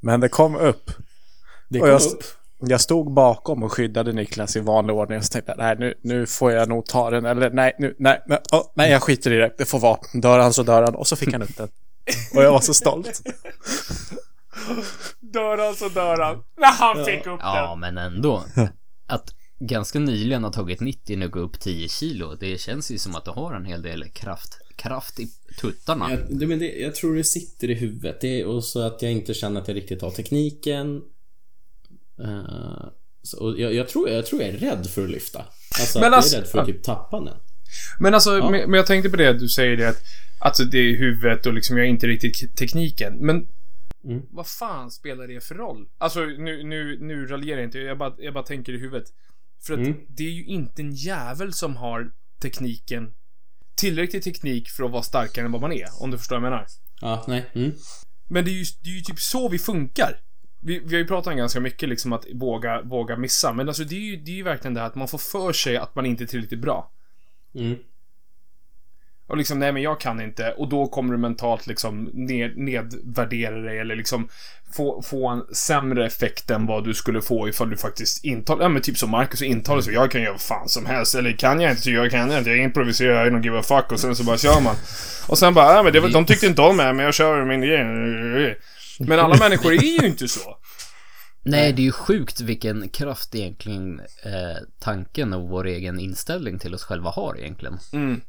[0.00, 0.90] Men det kom upp.
[1.68, 2.24] Det Och kom jag, upp.
[2.58, 5.18] jag stod bakom och skyddade Niklas i vanlig ordning.
[5.18, 7.24] Och så tänkte jag, nej nu, nu får jag nog ta den.
[7.26, 9.54] Eller nej, nu, nej, nej, åh, nej jag skiter i det.
[9.58, 9.98] Det får vara.
[10.12, 10.94] Dör han så dör han.
[10.94, 11.68] Och så fick han upp den.
[12.34, 13.22] Och jag var så stolt.
[15.20, 16.42] Dör han så dör han.
[16.56, 17.80] När han fick upp Ja, den.
[17.80, 18.44] men ändå.
[19.06, 23.16] Att ganska nyligen ha tagit 90 och gå upp 10 kilo, det känns ju som
[23.16, 25.28] att du har en hel del kraft, kraft i
[25.60, 26.10] tuttarna.
[26.10, 28.20] Jag, det, men det, jag tror det sitter i huvudet.
[28.20, 31.02] Det är också att jag inte känner att jag riktigt har tekniken.
[32.22, 32.88] Eh,
[33.22, 35.38] så, och jag, jag, tror, jag tror jag är rädd för att lyfta.
[35.80, 37.34] Alltså Men att alltså- jag är rädd för att typ tappa den.
[38.00, 40.02] Men alltså, men, men jag tänkte på det du säger det att
[40.38, 43.14] Alltså det är huvudet och liksom jag är inte riktigt tekniken.
[43.20, 43.48] Men
[44.04, 44.22] Mm.
[44.30, 45.88] vad fan spelar det för roll?
[45.98, 47.78] Alltså nu, nu, nu raljerar jag inte.
[47.78, 49.04] Jag bara, jag bara tänker i huvudet.
[49.66, 49.94] För att Mm.
[50.08, 52.10] det är ju inte en jävel som har
[52.42, 53.14] tekniken
[53.76, 56.02] tillräcklig teknik för att vara starkare än vad man är.
[56.02, 56.66] Om du förstår vad jag menar.
[57.00, 57.46] Ja, nej.
[57.54, 57.72] Mm.
[58.28, 60.20] Men det är ju, det är ju typ så vi funkar.
[60.60, 63.52] Vi, vi har ju pratat om ganska mycket liksom att våga, våga missa.
[63.52, 65.52] Men alltså det är ju, det är ju verkligen det här att man får för
[65.52, 66.92] sig att man inte är tillräckligt bra.
[67.54, 67.76] Mm.
[69.28, 70.52] Och liksom, nej men jag kan inte.
[70.52, 74.28] Och då kommer du mentalt liksom ned, nedvärdera dig eller liksom
[74.76, 78.68] få, få en sämre effekt än vad du skulle få ifall du faktiskt intalar, ja
[78.68, 81.14] men typ som Marcus intalar så jag kan göra vad fan som helst.
[81.14, 82.50] Eller kan jag inte så jag kan inte.
[82.50, 84.76] Jag improviserar, I don't give a fuck och sen så bara kör man.
[85.28, 87.44] Och sen bara, ja men det, var- de tyckte inte om mig men jag kör
[87.44, 88.58] min grej.
[88.98, 90.56] Men alla människor är ju inte så.
[91.42, 96.74] Nej, det är ju sjukt vilken kraft egentligen eh, tanken och vår egen inställning till
[96.74, 97.78] oss själva har egentligen.
[97.92, 98.20] Mm.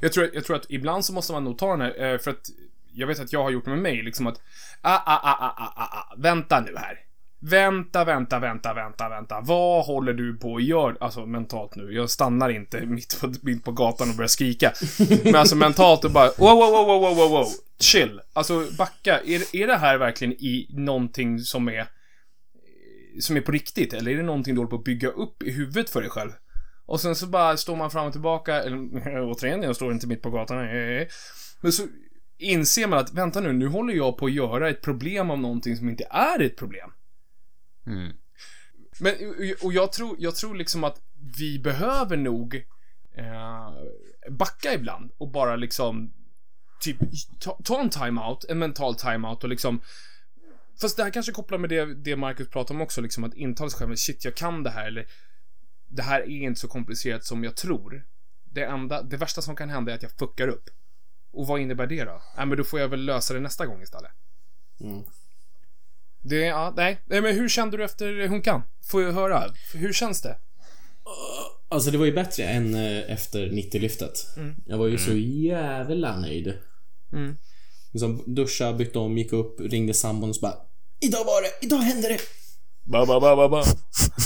[0.00, 2.30] Jag tror, jag tror att ibland så måste man nog ta den här, eh, för
[2.30, 2.50] att
[2.92, 4.40] jag vet att jag har gjort det med mig, liksom att
[4.80, 6.98] ah, ah, ah, ah, ah, ah, ah, vänta nu här.
[7.44, 9.40] Vänta, vänta, vänta, vänta, vänta.
[9.40, 10.96] Vad håller du på att göra?
[11.00, 11.92] Alltså mentalt nu.
[11.92, 14.72] Jag stannar inte mitt på, mitt på gatan och börjar skrika.
[15.24, 17.46] Men alltså mentalt och bara wow, wow, wow, wow, wow, wow, wow.
[17.80, 18.20] Chill.
[18.32, 19.20] Alltså backa.
[19.20, 21.86] Är, är det här verkligen i någonting som är
[23.20, 23.92] som är på riktigt?
[23.92, 26.30] Eller är det någonting du håller på att bygga upp i huvudet för dig själv?
[26.92, 30.22] Och sen så bara står man fram och tillbaka, eller återigen, jag står inte mitt
[30.22, 30.58] på gatan.
[30.58, 31.06] eh, eh.
[31.60, 31.86] Men så
[32.38, 35.76] inser man att, vänta nu, nu håller jag på att göra ett problem av någonting
[35.76, 36.90] som inte är ett problem.
[37.86, 38.12] Mm.
[39.00, 39.14] Men,
[39.62, 41.00] och jag tror, jag tror liksom att
[41.38, 42.54] vi behöver nog
[43.14, 43.72] eh,
[44.30, 46.12] backa ibland och bara liksom
[46.80, 46.96] typ
[47.40, 49.80] ta, ta en timeout, en mental timeout och liksom
[50.80, 53.34] Fast det här kanske kopplar med det, det Marcus pratade om också, liksom att
[53.70, 55.06] sig själv, shit jag kan det här eller
[55.92, 58.06] det här är inte så komplicerat som jag tror.
[58.44, 60.70] Det enda, det värsta som kan hända är att jag fuckar upp.
[61.32, 62.22] Och vad innebär det då?
[62.36, 64.10] Nej men då får jag väl lösa det nästa gång istället.
[64.80, 65.02] Mm.
[66.22, 66.98] Det, ja, nej.
[67.04, 67.20] nej.
[67.20, 68.62] Men hur kände du efter Hunkan?
[68.90, 69.52] Får jag höra?
[69.74, 70.36] Hur känns det?
[71.68, 74.26] Alltså det var ju bättre än eh, efter 90-lyftet.
[74.66, 76.58] Jag var ju så jävla nöjd.
[77.12, 77.36] Mm.
[77.92, 80.56] Liksom duscha, bytte om, gick upp, ringde sambon och så bara
[81.00, 82.18] Idag var det, idag hände det!
[82.84, 83.64] Ba, ba, ba, ba, ba.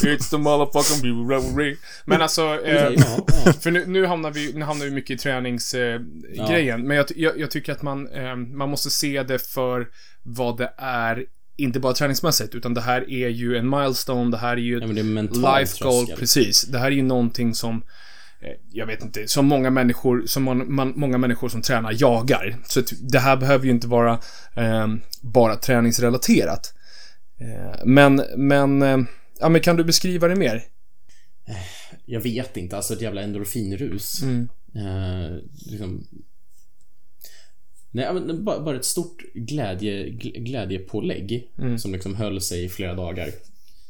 [0.03, 1.77] It's the motherfucking rivalry.
[2.05, 3.53] Men alltså, Och eh, ja, ja.
[3.53, 6.81] för nu, nu, hamnar vi, nu hamnar vi mycket i träningsgrejen.
[6.81, 6.87] Eh.
[6.87, 9.89] Men jag, jag, jag tycker att man, eh, man måste se det för
[10.23, 11.25] vad det är.
[11.59, 14.87] Inte bara träningsmässigt, utan det här är ju en milestone, det här är ju ja
[14.87, 16.63] ett mental life goal, precis.
[16.63, 17.83] Det här är ju någonting som
[18.41, 22.57] eh, jag vet inte, som många människor, som man, man, många människor som tränar jagar.
[22.67, 24.13] Så det här behöver ju inte vara
[24.55, 24.87] eh,
[25.23, 26.76] bara träningsrelaterat.
[27.39, 28.99] Eh, men, men, eh,
[29.41, 30.65] Ja, men kan du beskriva det mer?
[32.05, 34.23] Jag vet inte, alltså ett jävla endorfinrus.
[34.23, 34.49] Mm.
[34.75, 35.37] Eh,
[35.71, 36.07] liksom...
[37.91, 41.79] Nej, men bara, bara ett stort glädje, gl- glädjepålägg Mm.
[41.79, 43.29] som liksom höll sig i flera dagar.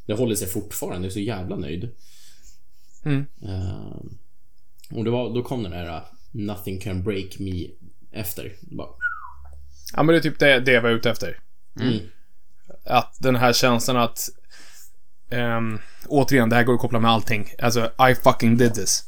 [0.07, 1.89] Det håller sig fortfarande, jag är så jävla nöjd.
[3.05, 3.27] Mm.
[3.43, 3.97] Eh,
[4.91, 7.67] och det var, då kom den uh, Nothing can break me
[8.13, 8.53] efter.
[8.61, 8.89] Bara,
[9.93, 11.41] Ja, men det är typ det, det jag var ute efter.
[11.81, 11.99] mm.
[12.87, 14.29] Att den här känslan att...
[15.31, 17.53] ehm, återigen, det här går att koppla med allting.
[17.63, 19.03] Alltså, I fucking did this.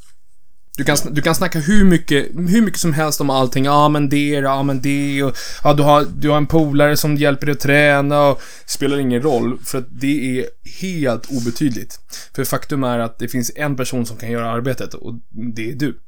[0.76, 3.64] Du kan, du kan snacka hur mycket, hur mycket som helst om allting.
[3.64, 5.36] Ja, men det, ja, men det och...
[5.64, 8.42] Ja, du har, du har en polare som hjälper dig att träna och...
[8.66, 10.46] Spelar ingen roll, för att det är
[10.80, 12.00] helt obetydligt.
[12.34, 15.14] För faktum är att det finns en person som kan göra arbetet och
[15.54, 16.00] det är du.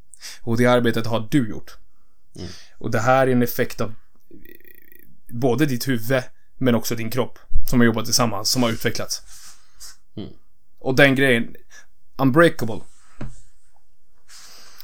[0.42, 1.76] Och det arbetet har du gjort.
[2.78, 3.94] Och det här är en effekt av
[5.28, 6.22] både ditt huvud,
[6.58, 7.38] men också din kropp.
[7.70, 9.22] Som har jobbat tillsammans, som har utvecklats.
[10.16, 10.30] Mm.
[10.78, 11.54] Och den grejen,
[12.16, 12.80] unbreakable.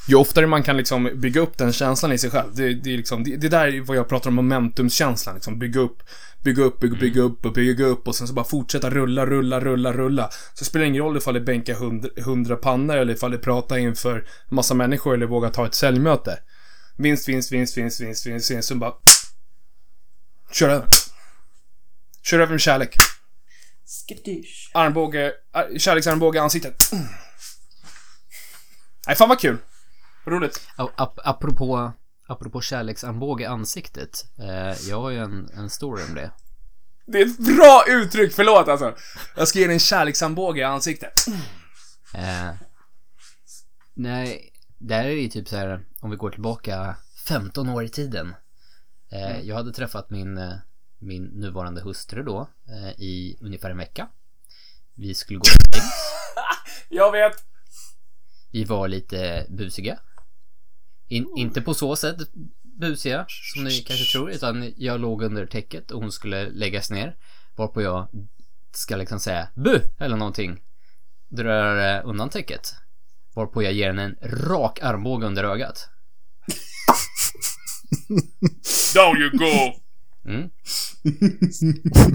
[0.08, 2.54] Ju oftare man kan liksom bygga upp den känslan i sig själv.
[2.54, 5.34] Det, det, är liksom, det, det där är vad jag pratar om momentumskänslan.
[5.34, 5.58] Liksom.
[5.58, 6.02] Bygga upp,
[6.42, 9.60] bygga upp, bygga, bygga upp och bygga upp och sen så bara fortsätta rulla, rulla,
[9.60, 10.30] rulla, rulla.
[10.54, 13.78] Så spelar det ingen roll ifall det bänkar hundra, hundra pannor eller ifall det pratar
[13.78, 16.38] inför massa människor eller vågar ta ett säljmöte.
[16.96, 18.68] Vinst, vinst, vinst, vinst, vinst, vinst, vinst.
[18.68, 18.92] Så bara...
[20.52, 20.86] Kör över.
[22.30, 22.96] Kör över med kärlek.
[23.84, 24.70] Skadoosh.
[24.74, 26.92] Armbåge, ar- kärleksarmbåge i ansiktet.
[26.92, 27.04] Mm.
[29.06, 29.56] Nej, fan vad kul.
[30.24, 30.66] Vad roligt.
[30.76, 31.92] Ap- apropå,
[32.28, 34.24] apropå kärleksarmbåge i ansiktet.
[34.38, 36.30] Eh, jag har ju en, en story om det.
[37.06, 38.94] Det är ett bra uttryck, förlåt alltså.
[39.36, 41.26] Jag ska ge dig en kärleksarmbåge i ansiktet.
[42.14, 42.50] Eh,
[43.94, 46.96] nej, där är det ju typ så här, om vi går tillbaka
[47.28, 48.34] 15 år i tiden.
[49.12, 50.54] Eh, Jag hade träffat min, eh,
[50.98, 54.08] min nuvarande hustru då eh, i ungefär en vecka.
[54.94, 55.86] Vi skulle gå på dejt.
[56.88, 57.44] Jag vet.
[58.50, 59.98] Vi var lite busiga.
[61.08, 62.16] In, inte på så sätt
[62.62, 67.16] busiga som ni kanske tror, utan jag låg under täcket och hon skulle läggas ner.
[67.56, 68.08] Varpå jag
[68.72, 70.62] ska liksom säga bu eller någonting.
[71.28, 72.74] Drar undan täcket.
[73.34, 75.88] Varpå jag ger henne en rak armbåge under ögat.
[78.94, 79.80] Down you go.
[80.24, 80.50] Mm.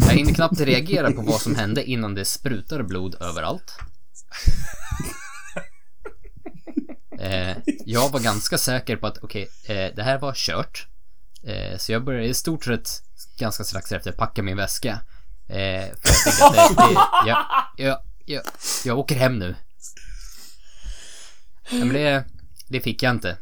[0.08, 3.74] Jag hinner knappt reagera på vad som hände innan det sprutar blod överallt.
[7.20, 10.88] Eh, jag var ganska säker på att okej, eh, det här var kört.
[11.44, 12.90] Eh, så jag började i stort sett
[13.38, 15.00] ganska strax efter packa min väska.
[15.48, 17.46] Eh, för jag tänkte att det, det, jag,
[17.78, 18.44] jag, jag,
[18.86, 19.56] jag åker hem nu.
[21.72, 22.26] Men det,
[22.68, 23.38] det fick jag inte.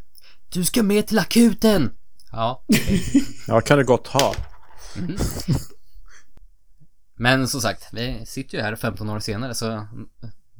[0.49, 1.91] Du ska med till akuten!
[2.31, 2.63] Ja,
[3.47, 4.35] Ja, kan det gott ha.
[7.15, 9.87] Men som sagt, vi sitter ju här 15 år senare så mm,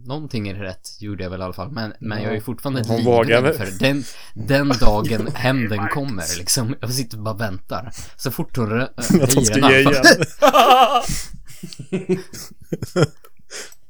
[0.06, 1.72] någonting är rätt gjorde jag väl i alla fall.
[1.72, 3.54] Men, men jag är ju fortfarande Hon väl.
[3.54, 6.76] för den, den dagen hämnden kommer liksom.
[6.82, 7.92] Jag sitter och bara väntar.
[8.18, 8.89] Så fort hon rö-
[9.24, 10.04] Att hon höjer ska en igen.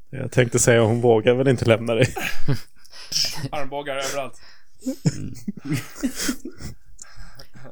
[0.10, 2.14] Jag tänkte säga hon vågar väl inte lämna dig.
[3.52, 4.34] Armbågar överallt.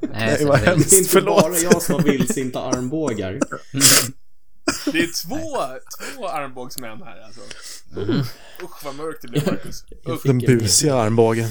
[0.02, 0.94] Nej, vad det- Det är hemskt.
[0.94, 1.42] inte Förlåt.
[1.44, 3.32] bara jag som har vildsinta armbågar.
[4.92, 5.58] Det är två,
[6.16, 7.42] två armbågsmän här alltså.
[8.64, 9.84] Usch vad mörkt det blir Marcus.
[10.10, 10.22] Usch.
[10.24, 11.50] Den busiga armbågen.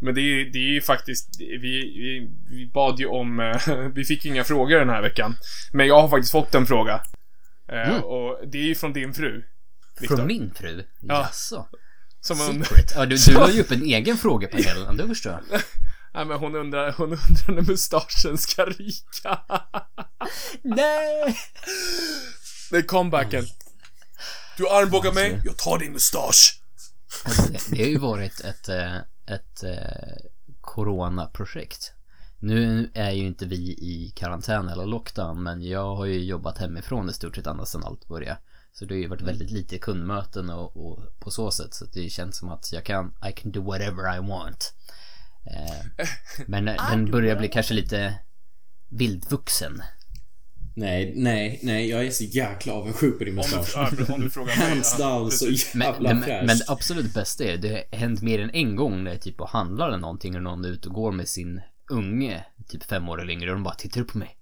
[0.00, 4.04] Men det är, det är ju faktiskt, vi, vi, vi bad ju om, eh, vi
[4.04, 5.34] fick inga frågor den här veckan.
[5.72, 6.94] Men jag har faktiskt fått en fråga.
[7.72, 8.02] Eh, Mm.
[8.02, 9.42] Och det är ju från din fru.
[10.00, 10.16] Viktor.
[10.16, 10.84] Från min fru?
[11.00, 11.14] Ja.
[11.22, 11.68] Jaså?
[12.20, 12.92] Som Secret?
[12.96, 15.60] Ja, du, du la ju upp en egen frågepanel, det förstår jag.
[16.14, 19.40] Nej men hon undrar, hon undrar när mustaschen ska ryka.
[20.62, 21.36] Nej!
[22.70, 23.44] Det är comebacken.
[24.56, 26.62] Du armbågar mig, jag tar din mustasch.
[27.70, 31.92] Det, har ju varit ett, eh, ett eh, coronaprojekt.
[32.38, 37.10] Nu är ju inte vi i karantän eller lockdown, men jag har ju jobbat hemifrån
[37.10, 38.38] i stort sett ända sedan allt började.
[38.72, 42.10] Så det har ju varit väldigt lite kundmöten och, och på så sätt, så det
[42.10, 44.74] känns som att jag kan, I can do whatever I want.
[45.50, 46.06] Eh,
[46.46, 48.14] men den börjar bli kanske lite
[48.88, 49.82] vildvuxen.
[50.76, 51.88] Nej, nej, nej.
[51.88, 53.90] Jag är så jäkla avundsjuk på din Om mustasch.
[53.98, 54.68] du, om du frågar mig.
[54.68, 55.44] Hands down så.
[55.74, 56.46] Men, jävla men, fräscht.
[56.46, 59.40] men det absolut bästa är, det har hänt mer än en gång när jag typ
[59.40, 63.08] och handlar eller någonting och någon är ute och går med sin unge, typ fem
[63.08, 64.36] år eller yngre och de bara tittar upp på mig.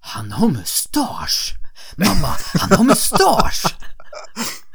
[0.00, 1.54] Han har mustasch!
[1.96, 3.76] Mamma, han har mustasch!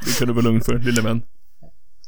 [0.06, 1.22] Det kan du vara lugn för, lille vän.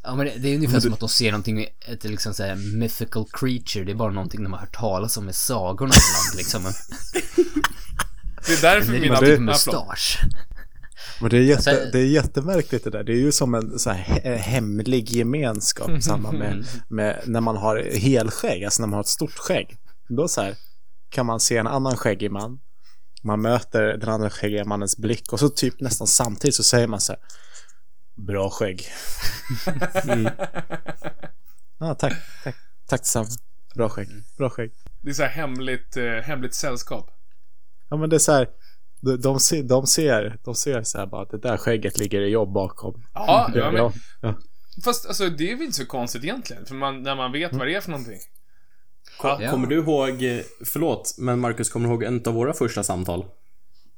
[0.03, 3.25] Ja men det, det är ungefär som att de ser någonting, ett liksom såhär mythical
[3.33, 6.63] creature, det är bara någonting de har hört talas om i sagorna ibland liksom.
[8.47, 9.15] Det är därför Men det mina...
[9.15, 9.39] är typ förlåt.
[9.41, 10.19] mustasch.
[11.21, 13.03] Men det är, jätte, Sen- det är jättemärkligt det där.
[13.03, 17.57] Det är ju som en så här, he- hemlig gemenskap samma med, med när man
[17.57, 19.77] har helskägg, alltså när man har ett stort skägg.
[20.09, 20.55] Då så här
[21.09, 22.59] kan man se en annan skäggig man.
[23.23, 27.01] Man möter den andra skäggiga mannens blick och så typ nästan samtidigt så säger man
[27.01, 27.21] så här.
[28.15, 28.83] Bra skägg.
[30.03, 30.29] Mm.
[31.79, 32.55] Ja, tack, tack,
[32.87, 33.27] tack detsamma.
[33.75, 34.71] Bra skägg, bra skägg.
[35.01, 37.11] Det är så här hemligt, eh, hemligt sällskap.
[37.89, 38.49] Ja men det är så här.
[39.01, 42.21] De, de, ser, de ser, de ser så här bara att det där skägget ligger
[42.21, 43.05] i jobb bakom.
[43.13, 44.35] Ja, ja, men, ja,
[44.83, 46.65] fast alltså det är väl inte så konstigt egentligen.
[46.65, 48.19] För man, när man vet vad det är för någonting.
[49.23, 49.51] Ja.
[49.51, 53.25] Kommer du ihåg, eh, förlåt, men Marcus, kommer du ihåg en av våra första samtal?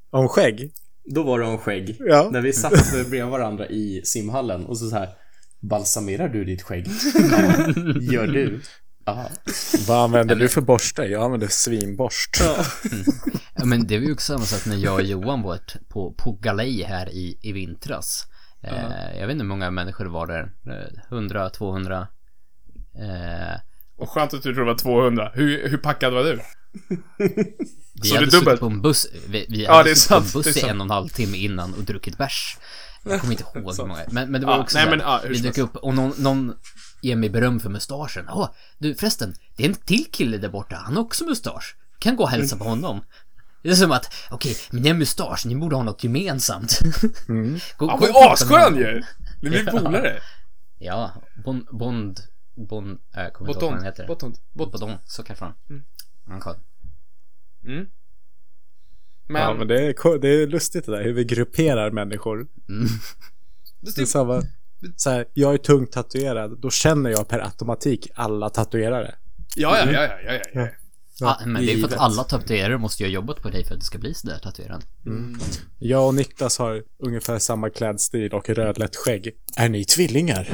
[0.10, 0.72] Om skägg?
[1.06, 1.98] Då var det om skägg.
[2.00, 2.30] Ja.
[2.32, 5.10] När vi satt bredvid varandra i simhallen och så, så här
[5.62, 6.88] Balsamerar du ditt skägg?
[7.32, 7.68] Ja.
[8.14, 8.62] Gör du?
[9.06, 9.30] Ja.
[9.88, 11.02] Vad använder du för borste?
[11.04, 12.42] Jag använder svinborst.
[13.56, 16.32] Ja, men det var ju också samma sak när jag och Johan var på, på
[16.32, 18.24] galej här i, i vintras.
[18.64, 20.52] Eh, jag vet inte hur många människor det var där.
[20.68, 22.08] Eh, 100, 200.
[23.00, 23.60] Eh,
[23.98, 25.32] Och skönt att du tror det var 200.
[25.34, 26.40] Hur, hur packad var du?
[28.02, 28.60] Vi Så hade det dubbelt?
[28.60, 30.72] på en buss, vi, vi Ja, hade är suttit på en sant, buss i sant.
[30.72, 32.58] en och en halv timme innan och druckit bärs.
[33.04, 33.88] Jag kommer inte ihåg hur Sant.
[33.88, 34.02] många.
[34.12, 36.14] Men, men det var Ja, också nej, men, ja, hur vi dök upp och någon,
[36.18, 36.54] någon
[37.02, 38.26] ger mig beröm för mustaschen.
[38.30, 41.76] Åh, du förresten, det är en till kille där borta, han har också mustasch.
[42.00, 43.02] Kan gå och hälsa på honom.
[43.64, 46.80] Det är som att, okej, men ni har mustasch, ni borde ha något gemensamt.
[47.30, 47.60] Mm.
[47.78, 49.04] Gå- Han var ju asskön ju!
[49.42, 50.20] Ni blir polare.
[50.80, 51.12] Ja,
[51.46, 52.20] Bond, Bond,
[52.70, 54.08] Bond, äh, kommer inte ihåg vad han heter.
[54.08, 54.38] Botond.
[54.54, 54.72] Bot.
[54.72, 55.54] Botond, så kanske han.
[55.70, 55.84] Han
[56.32, 56.60] är skön.
[57.66, 57.86] Mm.
[59.28, 62.48] Men, Ja, men det är, det är lustigt det där hur vi grupperar människor.
[62.70, 62.86] Mm.
[63.82, 64.42] Det är samma,
[64.96, 69.16] så här, jag är tungt tatuerad, då känner jag per automatik alla tatuerare.
[69.56, 70.68] ja, ja, ja, ja, ja, ja,
[71.20, 71.38] ja.
[71.40, 72.00] Ja, men det är för att givet.
[72.00, 74.84] alla tatuerare måste ju ha jobbat på dig för att det ska bli sådär tatuerad.
[75.80, 79.32] Jag och Niklas har ungefär samma klädstil och rödlätt skägg.
[79.58, 80.50] Är ni tvillingar?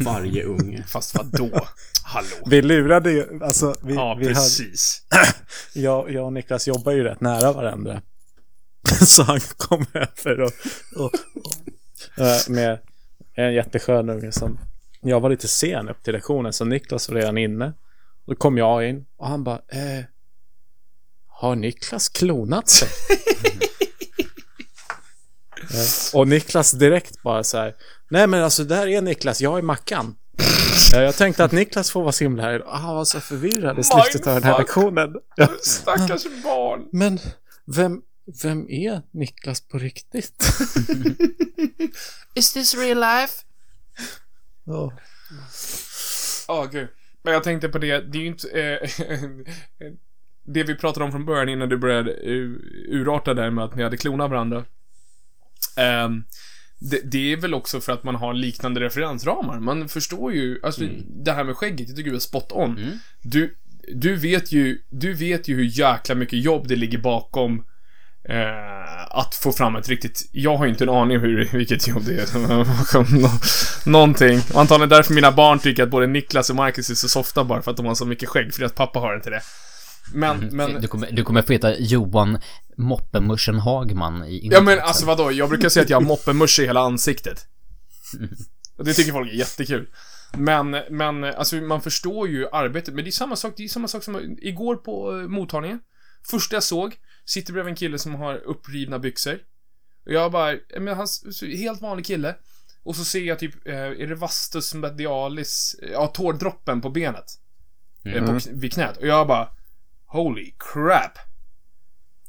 [0.00, 0.84] Varje unge.
[0.88, 1.66] Fast vadå?
[2.04, 2.26] Hallå?
[2.46, 5.02] Vi lurade ju, alltså vi, Ja, vi hade, precis.
[5.74, 8.02] jag, jag och Niklas jobbar ju rätt nära varandra.
[9.06, 10.52] Så han kom över och,
[10.96, 11.12] och,
[12.16, 12.78] och äh, med
[13.34, 14.58] en jätteskön unge som
[15.00, 17.72] jag var lite sen upp till lektionen så Niklas var redan inne.
[18.32, 20.04] Då kom jag in och han bara eh,
[21.28, 22.88] Har Niklas klonat sig?
[25.62, 27.74] Eh, och Niklas direkt bara så här
[28.10, 30.16] Nej men alltså där är Niklas, jag är Mackan.
[30.92, 32.62] Ja, jag tänkte att Niklas får vara så himla här.
[32.66, 35.14] Ah, han var så förvirrad i slutet av den här lektionen.
[35.62, 36.88] Stackars barn.
[36.92, 37.18] Men
[37.66, 38.02] vem,
[38.42, 40.44] vem är Niklas på riktigt?
[42.34, 43.34] Is this real life?
[44.64, 44.92] Ja.
[46.48, 46.88] Ja, gud.
[47.22, 48.48] Men jag tänkte på det, det är ju inte...
[48.48, 48.88] Eh,
[50.44, 52.56] det vi pratade om från början innan du började uh,
[52.88, 54.64] urarta där med att ni hade klonat varandra.
[55.76, 56.24] Ehm,
[56.78, 59.60] det, det är väl också för att man har liknande referensramar.
[59.60, 62.80] Man förstår ju, alltså det här med skägget, jag tycker du är spot on.
[63.22, 63.56] Du,
[63.94, 67.64] du vet ju, du vet ju hur jäkla mycket jobb det ligger bakom
[68.28, 70.28] eh, att få fram ett riktigt...
[70.32, 73.20] Jag har ju inte en aning om hur, vilket jobb det är.
[73.20, 73.30] Nå-
[73.86, 74.40] Någonting.
[74.54, 77.62] Och antagligen därför mina barn tycker att både Niklas och Marcus är så softa bara
[77.62, 79.40] för att de har så mycket skägg, för deras pappa har inte det.
[80.14, 80.80] Men, men...
[80.80, 82.38] Du kommer, du kommer få heta Johan
[82.76, 86.66] Moppemuschen Hagman i Ja men alltså vadå, jag brukar säga att jag har moppemusch i
[86.66, 87.46] hela ansiktet.
[88.78, 89.88] Och det tycker folk är jättekul.
[90.36, 93.88] Men, men alltså man förstår ju arbetet, men det är samma sak, det är samma
[93.88, 95.80] sak som igår på eh, mottagningen.
[96.30, 96.94] Första jag såg,
[97.26, 99.38] sitter bredvid en kille som har upprivna byxor.
[100.06, 101.06] Och jag bara, men han,
[101.56, 102.36] helt vanlig kille.
[102.82, 107.24] Och så ser jag typ, eh, är det vastus medialis, ja tårdroppen på benet.
[108.04, 108.96] Eh, på, kn- vid knät.
[108.96, 109.48] Och jag bara,
[110.06, 111.18] holy crap.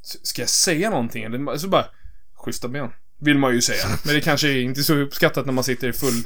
[0.03, 1.23] S- Ska jag säga någonting?
[1.23, 1.86] Eller så bara,
[2.34, 2.89] schyssta ben.
[3.19, 3.86] Vill man ju säga.
[4.06, 6.23] Men det kanske är inte så uppskattat när man sitter full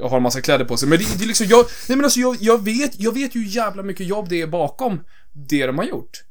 [0.00, 0.88] och har en massa kläder på sig.
[0.88, 3.46] Men det, det är liksom, jag, nej men alltså jag, jag vet, jag vet ju
[3.48, 5.00] jävla mycket jobb det är bakom
[5.32, 6.24] det de har gjort.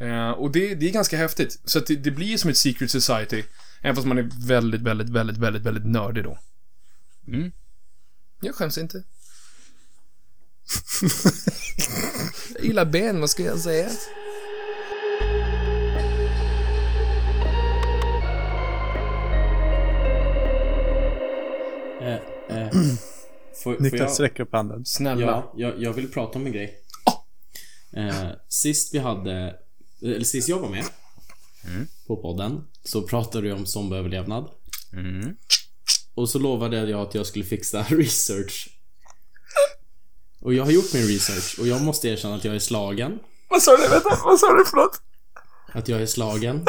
[0.00, 1.60] Eh, och det, det är ganska häftigt.
[1.64, 3.42] Så att det, det blir som ett secret society.
[3.82, 6.38] Även fast man är väldigt, väldigt, väldigt, väldigt, väldigt nördig då.
[7.26, 7.52] Mm.
[8.40, 9.02] Jag skäms inte.
[12.54, 13.90] jag gillar ben, vad ska jag säga?
[22.00, 22.14] Eh,
[22.48, 22.70] eh,
[23.54, 24.10] får, får Niklas jag...
[24.10, 24.84] sträcker upp handen.
[24.84, 25.22] Snälla.
[25.26, 26.78] Ja, jag, jag vill prata om en grej.
[27.92, 29.54] Eh, sist vi hade,
[30.02, 30.84] eller sist jag var med
[32.06, 34.50] på podden så pratade vi om zombieöverlevnad.
[34.92, 35.36] Mm.
[36.14, 38.68] Och så lovade jag att jag skulle fixa research.
[40.40, 43.18] Och jag har gjort min research och jag måste erkänna att jag är slagen.
[43.48, 43.88] Vad sa du?
[43.88, 44.64] Vänta, vad sa du?
[44.64, 45.00] Förlåt.
[45.72, 46.64] Att jag är slagen.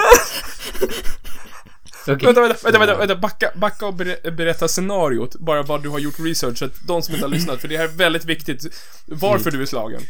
[2.01, 2.25] Okej.
[2.25, 3.15] Vänta, vänta, vänta, vänta, vänta.
[3.15, 5.36] Backa, backa och ber, berätta scenariot.
[5.36, 6.57] Bara vad du har gjort research.
[6.57, 8.65] Så att de som inte har lyssnat, för det här är väldigt viktigt.
[9.05, 10.01] Varför du är slagen.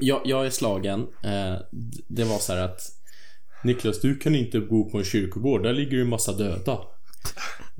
[0.00, 1.00] Jag, jag är slagen.
[1.00, 1.54] Eh,
[2.08, 2.80] det var så här att
[3.64, 5.62] Niklas, du kan inte bo på en kyrkogård.
[5.62, 6.78] Där ligger ju en massa döda.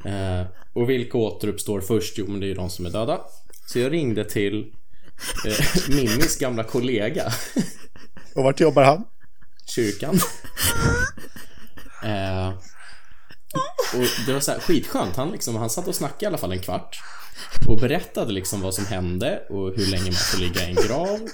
[0.05, 2.19] Eh, och vilka återuppstår först?
[2.19, 3.21] Jo, men det är ju de som är döda.
[3.67, 4.73] Så jag ringde till
[5.47, 7.33] eh, Mimmis gamla kollega,
[8.35, 9.05] Och vart jobbar han?
[9.67, 10.21] kyrkan.
[12.05, 12.49] Eh,
[13.95, 15.17] och det var så här skitskönt.
[15.17, 17.01] Han, liksom, han satt och snackade i alla fall en kvart.
[17.69, 21.29] Och berättade liksom vad som hände och hur länge man får ligga i en grav.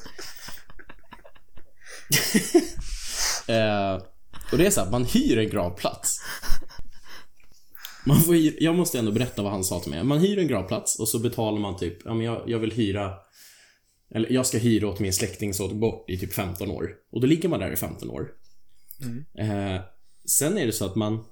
[3.47, 4.03] eh,
[4.53, 6.21] och det är så här, man hyr en gravplats.
[8.07, 10.05] Man får hyra, jag måste ändå berätta vad han sa till mig.
[10.05, 13.15] Man hyr en gravplats och så betalar man typ, ja men jag, jag vill hyra
[14.15, 16.95] eller jag ska hyra åt min släkting som åt bort i typ 15 år.
[17.13, 18.33] Och då ligger man där i 15 år.
[19.39, 19.81] Eh,
[20.25, 21.25] sen är det så att man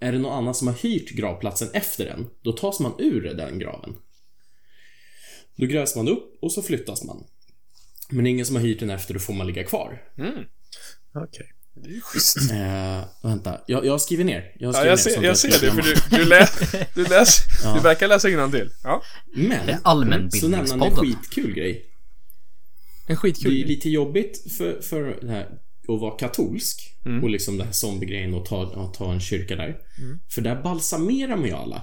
[0.00, 3.58] Är det någon annan som har hyrt gravplatsen efter den, då tas man ur den
[3.58, 3.96] graven.
[5.56, 7.24] Då grävs man upp och så flyttas man.
[8.08, 10.02] Men det är ingen som har hyrt den efter, då får man ligga kvar.
[11.14, 11.52] Okej.
[11.82, 12.36] Det är ju schysst.
[12.50, 14.52] Eh, vänta, jag, jag skriver ner.
[14.58, 16.48] Jag, har Ja, jag ner ser, jag ser det, för du, du, lä,
[16.94, 17.40] du läs,
[17.74, 18.70] du verkar läsa innantill.
[18.84, 19.02] Ja.
[19.34, 20.66] Men, Det är allmänbildningspodden.
[20.66, 21.86] så nämnde en skitkul grej.
[23.06, 23.64] En Det skitkul är grej.
[23.68, 25.42] lite jobbigt för, för det här
[25.88, 26.92] att vara katolsk
[27.22, 29.76] och liksom den här zombiegrejen och ta, och ta en kyrka där.
[30.34, 31.82] För där balsamerar man ju alla.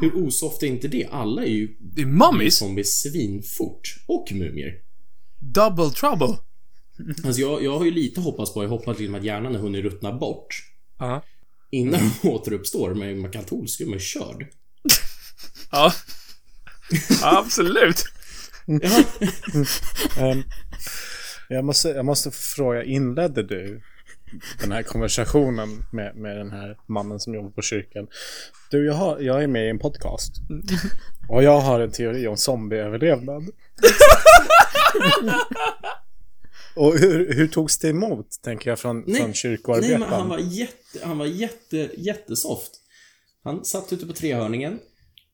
[0.00, 1.06] Hur osoft är inte det?
[1.10, 2.56] Alla är ju Det är mummies?
[2.56, 3.96] zombies svinfort.
[4.06, 4.74] Och mumier.
[5.38, 6.38] Double trouble.
[7.24, 9.84] Alltså jag, jag har ju lite hoppats på, jag hoppas liksom att hjärnan har hunnit
[9.84, 10.62] ruttna bort
[10.98, 11.22] Ja.
[11.70, 12.94] innan de återuppstår.
[12.94, 14.46] Men är man katolsk är man ju körd.
[15.72, 15.92] Ja.
[17.22, 18.04] Absolut.
[18.66, 19.02] Ja.
[20.22, 20.42] Ehm,
[21.48, 23.82] jag, måste, jag måste fråga, inledde du
[24.60, 28.06] den här konversationen med, med den här mannen som jobbar på kyrkan?
[28.70, 30.32] Du, jag, har, jag är med i en podcast.
[31.28, 33.42] Och jag har en teori om zombieöverlevnad.
[36.76, 40.02] Och hur, hur togs det emot, tänker jag, från, från Nej, men kyrkoarbetaren?
[40.02, 42.70] han var jätte, han var jätte, jättesoft.
[43.44, 44.78] Han satt ute på trehörningen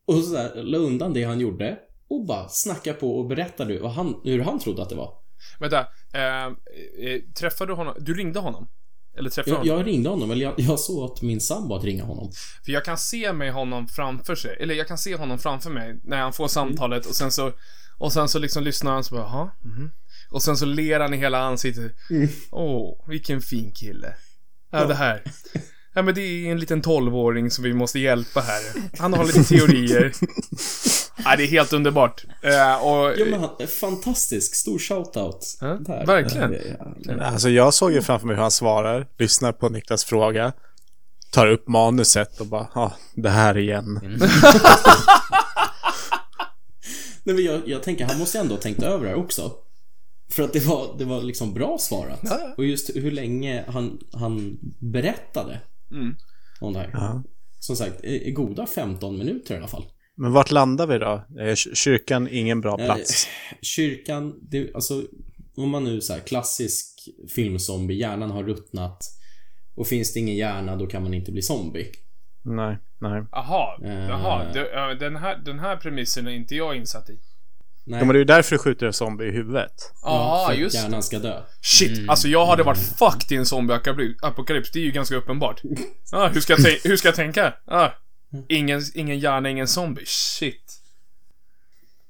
[0.07, 1.79] och så där, la undan det han gjorde
[2.09, 5.15] och bara snackade på och berättade vad han, hur han trodde att det var.
[5.61, 5.87] Vänta.
[6.15, 7.95] Eh, eh, träffade du honom?
[8.01, 8.69] Du ringde honom?
[9.19, 9.77] Eller träffade Jag, honom?
[9.77, 12.33] jag ringde honom, eller jag, jag såg åt min sambo att ringa honom.
[12.65, 14.57] För jag kan se mig honom framför sig.
[14.61, 17.53] Eller jag kan se honom framför mig när han får samtalet och sen så
[17.99, 19.91] och sen så liksom lyssnar han så bara, jaha, mhm.
[20.31, 21.93] Och sen så ler han i hela ansiktet.
[22.51, 24.15] Åh, vilken fin kille.
[24.71, 25.23] Ja, det här.
[25.97, 28.63] Ja, men det är en liten tolvåring som vi måste hjälpa här.
[28.99, 30.13] Han har lite teorier.
[31.25, 32.25] Ja, det är helt underbart.
[32.43, 33.15] Eh, och...
[33.19, 35.59] Ja men han, fantastisk, stor shoutout.
[35.61, 36.07] Ja, Där.
[36.07, 36.53] verkligen.
[36.53, 36.59] Ja,
[36.99, 37.25] ja.
[37.25, 40.53] Alltså jag såg ju framför mig hur han svarar, lyssnar på Niklas fråga,
[41.31, 44.01] tar upp manuset och bara, ja, ah, det här igen.
[47.23, 49.53] Nej, men jag, jag tänker, han måste ändå ha tänkt över det här också.
[50.31, 52.21] För att det var, det var liksom bra svarat.
[52.23, 52.55] Ja, ja.
[52.57, 55.61] Och just hur länge han, han berättade
[55.91, 56.17] Mm.
[56.61, 56.91] om det här.
[56.93, 57.23] Ja.
[57.59, 59.85] Som sagt, goda 15 minuter i alla fall.
[60.15, 61.25] Men vart landar vi då?
[61.75, 63.29] Kyrkan ingen bra plats?
[63.63, 65.03] Kyrkan, det, alltså
[65.57, 68.99] om man nu så här klassisk filmzombie, hjärnan har ruttnat
[69.75, 71.87] och finns det ingen hjärna då kan man inte bli zombie.
[72.43, 73.25] Nej, nej.
[73.33, 74.09] Jaha, Eh.
[74.09, 74.53] jaha.
[74.53, 77.19] Det, ja, den, här, den här premissen är inte jag insatt i.
[77.89, 79.93] Nej, Ja, men det är ju därför du skjuter en zombie i huvudet.
[80.03, 81.43] Ja, för att just hjärnan ska dö.
[81.63, 84.71] Shit, alltså jag hade varit fucked i en zombie-apokalyps.
[84.73, 85.63] Det är ju ganska uppenbart.
[86.13, 87.55] Ah, hur, ska jag hur ska jag tänka?
[87.67, 87.89] Ah,
[88.49, 90.05] ingen, ingen hjärna, ingen zombie.
[90.07, 90.73] Shit.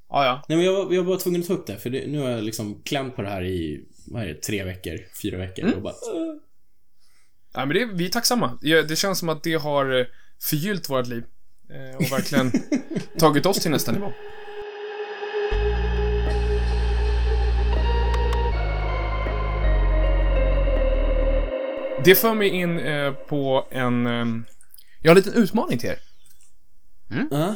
[0.08, 0.42] Ah, ja.
[0.48, 2.30] Nej men jag, var- jag var tvungen att ta upp det för det, nu har
[2.30, 5.74] jag liksom klämt på det här i, vad är det, tre veckor, fyra veckor Mm.
[5.76, 5.94] och bara.
[7.56, 8.58] Nej, men det, vi är tacksamma.
[8.62, 10.06] Det känns som att det har eh,
[10.42, 11.24] förgyllt vårt liv.
[11.70, 12.52] Eh, och verkligen
[13.18, 14.12] tagit oss till nästa nivå.
[22.06, 24.06] Det för mig in eh, på en...
[24.06, 24.26] Eh,
[25.02, 25.98] jag har en liten utmaning till er.
[27.30, 27.54] Ja.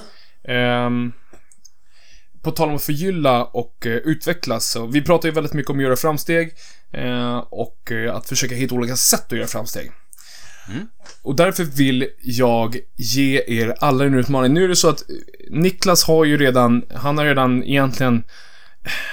[0.52, 1.12] Ehm,
[2.42, 4.70] på tal om att förgylla och eh, utvecklas.
[4.70, 6.52] Så vi pratar ju väldigt mycket om att göra framsteg
[6.92, 9.92] eh, och eh, att försöka hitta olika sätt att göra framsteg.
[11.22, 14.54] Och därför vill jag ge er alla en utmaning.
[14.54, 15.02] Nu är det så att
[15.50, 18.22] Niklas har ju redan, han har redan egentligen,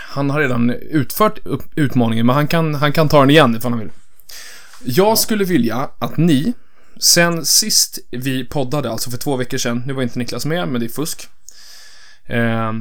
[0.09, 1.39] han har redan utfört
[1.75, 3.91] utmaningen, men han kan, han kan ta den igen ifall han vill.
[4.83, 6.53] Jag skulle vilja att ni,
[6.99, 10.81] sen sist vi poddade, alltså för två veckor sedan, nu var inte Niklas med, men
[10.81, 11.27] det är fusk.
[12.25, 12.73] Eh,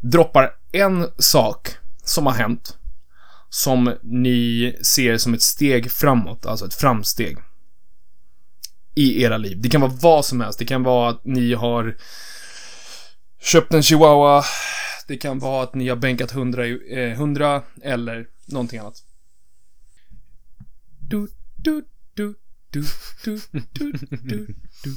[0.00, 1.68] droppar en sak
[2.04, 2.78] som har hänt,
[3.50, 7.38] som ni ser som ett steg framåt, alltså ett framsteg.
[8.94, 9.60] I era liv.
[9.60, 10.58] Det kan vara vad som helst.
[10.58, 11.96] Det kan vara att ni har
[13.40, 14.44] köpt en chihuahua.
[15.08, 19.02] Det kan vara att ni har bänkat 100, eh, 100 eller någonting annat.
[21.12, 21.84] Du, du,
[22.14, 22.34] du,
[22.70, 22.84] du,
[23.24, 23.40] du,
[23.72, 24.46] du, du,
[24.84, 24.90] du.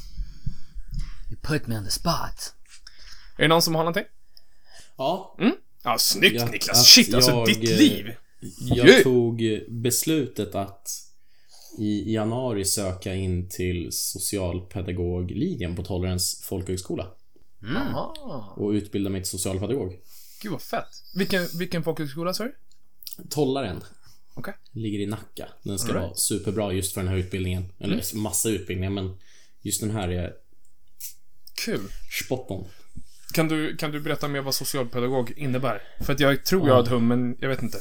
[1.30, 2.53] You put me on the spot.
[3.38, 4.03] Är det någon som har någonting?
[4.97, 5.38] Ja,
[5.84, 6.88] Ja, snyggt Ja, Niklas.
[6.88, 8.11] Shit, alltså jag, ditt eh, liv.
[8.59, 9.03] jag Yeah.
[9.03, 10.88] tog beslutet att
[11.78, 17.07] i januari söka in till socialpedagoglinjen på Tolerance folkhögskola
[17.93, 19.99] Ah, och utbilda mig till socialpedagog.
[20.41, 20.88] gud vad fett.
[21.16, 22.55] Vilken, vilken folkhögskola sa du?
[23.30, 23.84] Tollaren.
[24.38, 24.53] Okej.
[24.71, 25.49] Ligger i Nacka.
[25.63, 26.03] Den ska right.
[26.03, 27.71] vara superbra just för den här utbildningen.
[27.79, 28.23] Eller Mm.
[28.23, 29.17] massa utbildningar, men
[29.61, 30.33] just den här är
[31.65, 31.79] Kul.
[32.25, 32.67] spot on.
[33.33, 35.81] Kan du, kan du berätta mer vad socialpedagog innebär?
[36.01, 37.77] För att jag tror jag har ett hum, men jag vet inte.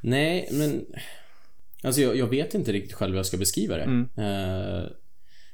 [0.00, 0.86] Nej, men...
[1.82, 3.82] Alltså jag, jag vet inte riktigt själv hur jag ska beskriva det.
[3.82, 4.02] Mm.
[4.16, 4.88] Eh,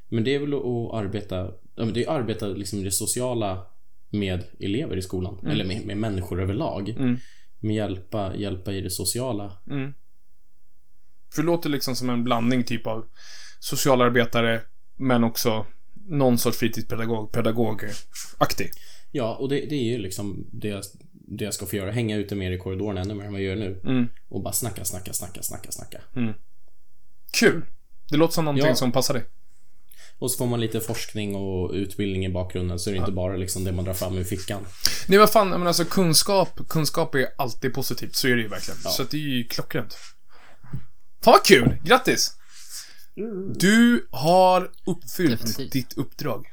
[0.08, 1.50] men det är väl att arbeta...
[1.74, 3.66] Det är att arbeta liksom det sociala
[4.10, 5.46] med elever i skolan.
[5.46, 6.88] Eller med, med människor överlag.
[6.88, 7.18] Mm.
[7.60, 9.58] Men hjälpa, hjälpa i det sociala.
[9.70, 9.94] Mm.
[11.34, 13.04] För det låter liksom som en blandning typ av
[13.58, 14.60] socialarbetare,
[14.96, 15.66] men också
[16.08, 18.70] någon sorts fritidspedagog, pedagogaktig.
[19.10, 20.82] Ja, och det, det är ju liksom det jag,
[21.12, 21.90] det jag ska få göra.
[21.90, 23.80] Hänga ute mer i korridoren ännu mer än vad jag gör nu.
[23.84, 24.08] Mm.
[24.28, 26.00] Och bara snacka, snacka, snacka, snacka, snacka.
[27.32, 27.62] Kul.
[28.10, 28.74] Det låter som någonting Ja.
[28.74, 29.24] som passar dig.
[30.20, 32.78] Och så får man lite forskning och utbildning i bakgrunden.
[32.78, 34.66] Så är det inte bara liksom det man drar fram ur fickan.
[35.08, 38.16] Nej vad fan, men alltså kunskap, kunskap är alltid positivt.
[38.16, 38.80] Så är det ju verkligen.
[38.80, 39.94] Så att det är ju klockrent.
[41.24, 41.76] Fan vad kul!
[41.84, 42.36] Grattis!
[43.58, 45.72] Du har uppfyllt Definitivt.
[45.72, 46.46] ditt uppdrag.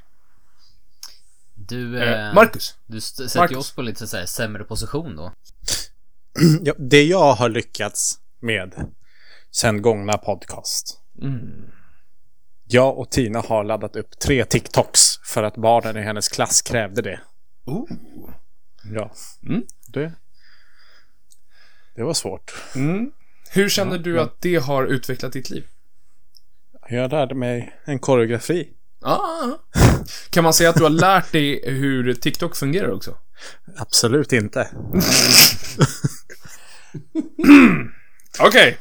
[1.55, 2.75] Du, Eh, eh, Marcus.
[2.85, 3.57] du sätter Marcus.
[3.57, 5.33] oss på lite så här sämre position då.
[6.63, 8.73] Ja, det jag har lyckats med
[9.51, 10.99] sen gångna podcast.
[12.69, 17.01] Jag och Tina har laddat upp tre TikToks för att barnen i hennes klass krävde
[17.01, 17.19] det.
[17.65, 17.89] Oh.
[18.93, 19.11] Ja.
[19.43, 19.63] Mm.
[19.87, 20.13] Det,
[21.95, 22.53] det var svårt.
[22.75, 23.11] Mm.
[23.49, 25.67] Hur känner du att det har utvecklat ditt liv?
[26.89, 28.69] Jag lärde mig en koreografi.
[29.01, 29.47] Ah.
[30.29, 33.17] Kan man säga att du har lärt dig hur TikTok fungerar också?
[33.77, 34.69] Absolut inte.
[38.39, 38.77] Okej.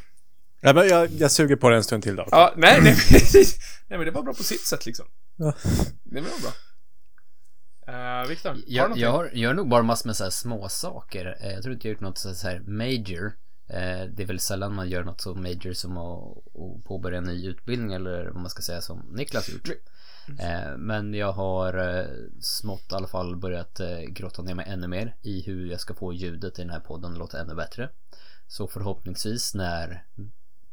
[0.60, 2.28] Ja, men jag, jag suger på det en stund till då.
[2.30, 2.96] Ja, nej, nej,
[3.88, 5.06] nej, men det var bra på sitt sätt liksom.
[5.36, 5.52] Ja.
[6.04, 6.52] Det var bra.
[7.88, 8.56] Uh, Viktor, har
[8.94, 11.36] du Jag, har, jag har nog bara massor med så här små saker.
[11.40, 13.26] Eh, Jag tror inte jag har gjort något så här major.
[13.68, 17.46] Eh, Det är väl sällan man gör något så major som att, påbörja en ny
[17.48, 19.68] utbildning eller vad man ska säga som Niklas gjort.
[20.40, 22.06] Eh, Men jag har
[22.40, 26.12] smått i alla fall börjat grotta ner mig ännu mer i hur jag ska få
[26.12, 27.90] ljudet i den här podden att låta ännu bättre.
[28.48, 30.04] Så förhoppningsvis när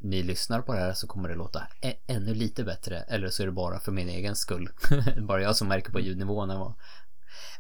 [0.04, 1.68] ni lyssnar på det här så kommer det låta
[2.08, 3.00] ännu lite bättre.
[3.00, 4.70] Eller så är det bara för min egen skull.
[5.18, 6.50] bara jag som märker på ljudnivån.
[6.50, 6.74] Vad...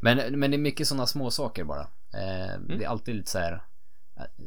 [0.01, 1.81] Men, men det är mycket sådana små saker bara.
[2.13, 3.63] Eh, Det är alltid lite så här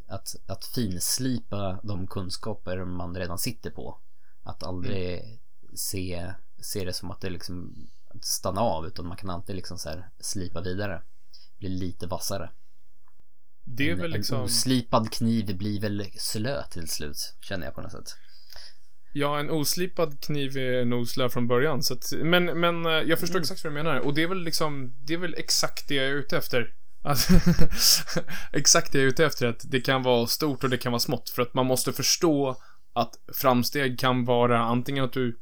[0.06, 3.98] att, att finslipa de kunskaper man redan sitter på.
[4.42, 5.38] Att aldrig
[5.74, 7.74] se, se det som att det liksom
[8.08, 11.02] att stanna av utan man kan alltid liksom så här slipa vidare.
[11.58, 12.50] Bli lite vassare.
[13.66, 14.40] Det är En, väl en liksom...
[14.40, 18.16] oslipad kniv blir väl slö till slut, känner jag på något sätt.
[19.12, 21.82] Ja, en oslipad kniv är en oslö från början.
[21.82, 23.98] Så att, men, men eh, jag förstår exakt vad du menar.
[23.98, 26.74] Och det är väl liksom, det är väl exakt det jag är ute efter.
[27.02, 27.28] Att,
[28.52, 29.46] exakt det jag är ute efter.
[29.46, 31.30] Att det kan vara stort och det kan vara smått.
[31.30, 32.56] För att man måste förstå
[32.92, 35.38] att framsteg kan vara antingen att du,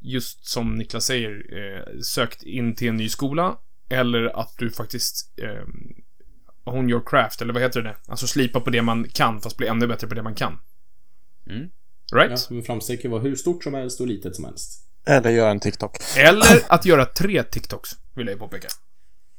[0.00, 3.58] just som Niklas säger, eh, sökt in till en ny skola.
[3.88, 5.64] Eller att du faktiskt eh,
[6.70, 7.96] hone your craft, eller vad heter det?
[8.06, 10.58] Alltså slipa på det man kan, fast bli ännu bättre på det man kan.
[11.46, 11.68] Mm.
[12.12, 12.30] Right?
[12.30, 14.84] Ja, men framsteg kan vara hur stort som helst och litet som helst.
[15.06, 15.96] Eller göra en TikTok.
[16.16, 18.68] Eller att göra tre TikToks, vill jag ju påpeka.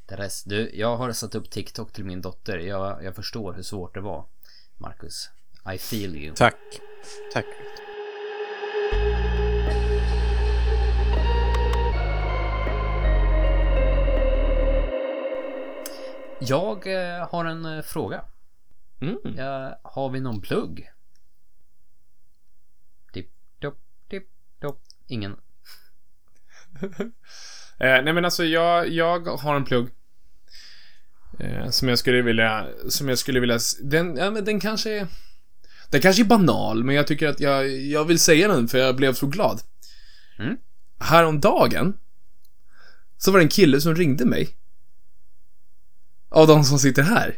[0.09, 2.57] Therese, du, jag har satt upp TikTok till min dotter.
[2.57, 4.25] Jag, jag förstår hur svårt det var.
[4.77, 5.29] Marcus,
[5.73, 6.35] I feel you.
[6.35, 6.55] Tack.
[7.33, 7.45] Tack.
[16.39, 18.21] Jag eh, har en eh, fråga.
[19.01, 19.17] Mm.
[19.81, 20.89] Har vi någon plugg?
[23.13, 23.29] Tipp,
[23.61, 23.77] topp,
[24.09, 24.27] tipp,
[24.61, 24.81] topp.
[25.07, 25.35] Ingen.
[27.81, 29.89] Eh, nej men alltså jag, jag har en plugg.
[31.39, 35.07] Eh, som jag skulle vilja, som jag skulle vilja, den, ja, men den kanske är,
[35.89, 38.95] den kanske är banal, men jag tycker att jag, jag vill säga den för jag
[38.95, 39.61] blev så glad.
[40.39, 40.57] Mm.
[40.99, 41.97] Häromdagen,
[43.17, 44.58] så var det en kille som ringde mig.
[46.29, 47.35] Av de som sitter här.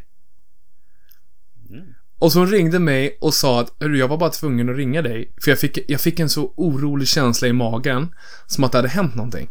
[2.19, 5.01] Och så hon ringde mig och sa att "Hörru, jag var bara tvungen att ringa
[5.01, 5.33] dig.
[5.41, 8.15] För jag fick, jag fick en så orolig känsla i magen.
[8.47, 9.49] Som att det hade hänt någonting.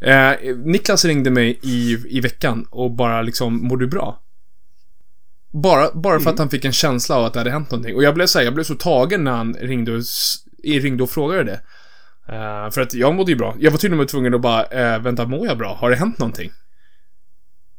[0.00, 0.32] Eh,
[0.64, 4.22] Niklas ringde mig i, i veckan och bara liksom, mår du bra?
[5.50, 7.94] Bara, bara för att han fick en känsla av att det hade hänt någonting.
[7.96, 10.02] Och jag blev så här, jag blev så tagen när han ringde och,
[10.64, 11.60] ringde och frågade det.
[12.34, 13.56] Eh, för att jag mådde ju bra.
[13.58, 15.74] Jag var till och med tvungen att bara, eh, vänta, mår jag bra?
[15.80, 16.50] Har det hänt någonting?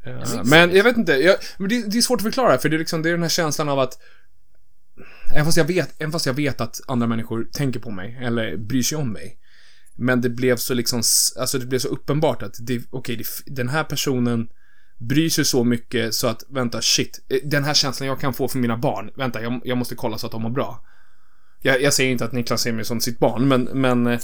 [0.03, 2.75] Eh, men jag vet inte, jag, men det, det är svårt att förklara för det
[2.75, 3.97] är liksom, det är den här känslan av att
[5.33, 8.57] Även fast, jag vet, även fast jag vet att andra människor tänker på mig, eller
[8.57, 9.37] bryr sig om mig.
[9.95, 11.01] Men det blev så liksom,
[11.39, 14.47] alltså det blev så uppenbart att det, okej, det, den här personen
[14.97, 17.25] bryr sig så mycket så att, vänta, shit.
[17.29, 20.17] eh, Den här känslan jag kan få för mina barn, vänta, jag, jag måste kolla
[20.17, 20.85] så att de mår bra.
[21.65, 24.19] Jag, jag säger inte att Niklas ser mig som sitt barn, men, men eh,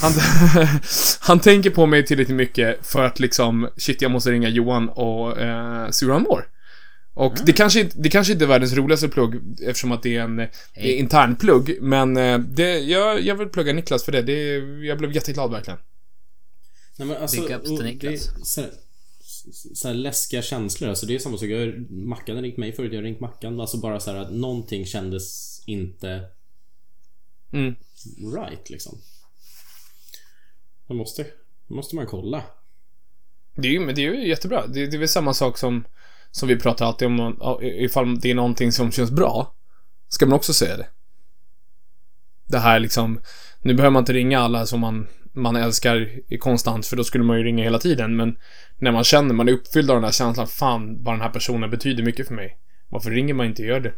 [0.00, 0.12] han,
[1.20, 5.40] han tänker på mig tillräckligt mycket för att liksom, shit, jag måste ringa Johan och
[5.40, 6.48] eh, se hur han mår.
[7.14, 10.20] Och det, kanske, inte- det kanske inte är världens roligaste plugg eftersom att det är
[10.22, 14.22] en det är intern plugg, men eh, det, jag, jag vill plugga Niklas för det.
[14.22, 15.78] det jag blev jätteglad verkligen.
[16.98, 18.24] Nej, men alltså, Big ups till Niklas.
[18.34, 18.70] Det, så, här-
[19.74, 20.90] så här läskiga känslor.
[20.90, 21.48] Alltså det är samma sak.
[21.48, 22.92] Jag, Mackan har ringt mig förut.
[22.92, 23.60] Jag har ringt Mackan.
[23.60, 26.20] Alltså bara så här att någonting kändes inte
[27.52, 27.74] Mm.
[28.34, 28.98] right liksom.
[30.86, 31.26] Man måste,
[31.66, 32.42] måste man kolla.
[33.54, 34.66] Det är ju men det är ju jättebra.
[34.66, 35.84] Det, det är väl samma sak som,
[36.30, 39.54] som vi pratar alltid om, ifall det är någonting som känns bra,
[40.08, 40.86] ska man också säga det.
[42.46, 43.20] Det här liksom,
[43.60, 47.24] nu behöver man inte ringa alla som man, man älskar i konstant, för då skulle
[47.24, 48.36] man ju ringa hela tiden, men
[48.78, 51.70] när man känner, man är uppfylld av den här känslan, fan vad den här personen
[51.70, 52.58] betyder mycket för mig.
[52.88, 53.94] Varför ringer man inte och gör det?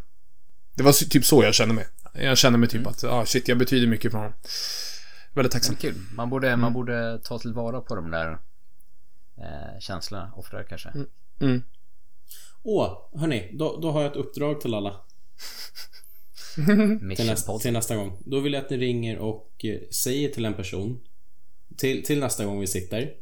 [0.75, 1.85] Det var typ så jag kände mig.
[2.13, 4.33] Jag kände mig typ att, ah shit, jag betyder mycket för honom.
[5.33, 5.75] Väldigt tacksam.
[5.75, 5.95] Kul.
[6.15, 8.31] Man borde, man borde ta tillvara på de där
[9.37, 10.93] eh, känslorna oftare kanske.
[11.39, 11.63] Mm.
[12.63, 13.49] Åh, hörni.
[13.53, 14.95] Då, då har jag ett uppdrag till alla.
[17.15, 18.17] Till, nästa, till nästa gång.
[18.25, 20.99] Då vill jag att ni ringer och eh, säger till en person
[21.77, 23.13] till, till nästa gång vi sitter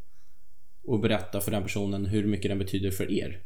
[0.83, 3.43] och berättar för den personen hur mycket den betyder för er.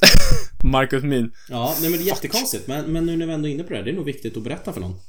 [0.70, 1.32] Marcus Min.
[1.48, 2.66] Ja, nej men det är jättekonstigt.
[2.68, 4.36] Men, men nu när vi ändå är inne på det här, det är nog viktigt
[4.36, 5.00] att berätta för någon.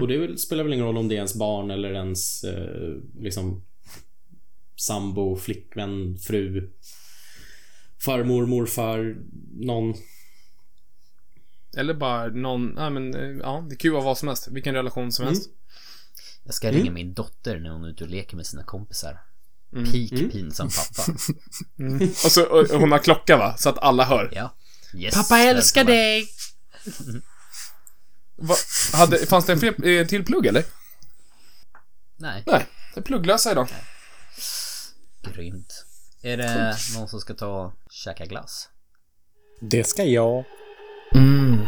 [0.00, 3.64] Och det spelar väl ingen roll om det är ens barn eller ens eh, liksom
[4.76, 6.70] sambo, flickvän, fru,
[8.04, 9.16] farmor, morfar,
[9.52, 9.94] någon.
[11.76, 14.48] Eller bara någon, nej men, eh, ja, det kan ju vara vad som helst.
[14.50, 15.50] Vilken relation som helst.
[16.44, 19.20] Jag ska ringa min dotter när hon är ute och leker med sina kompisar.
[19.72, 21.12] Peak pinsam pappa.
[22.04, 23.56] Och så, och, och hon har klocka va?
[23.56, 24.32] Så att alla hör.
[24.34, 24.54] Ja.
[24.96, 25.86] Yes, välkommen.
[25.86, 26.28] dig!
[28.36, 28.54] Va,
[28.92, 30.64] hade, fanns det en fler, eh, till plugg eller?
[32.16, 33.68] Nej, Nej, det är plugglösa idag.
[35.22, 35.84] grymt.
[36.22, 38.68] Är det någon som ska ta och käka glass?
[39.60, 40.44] Det ska jag.
[41.14, 41.58] Mm.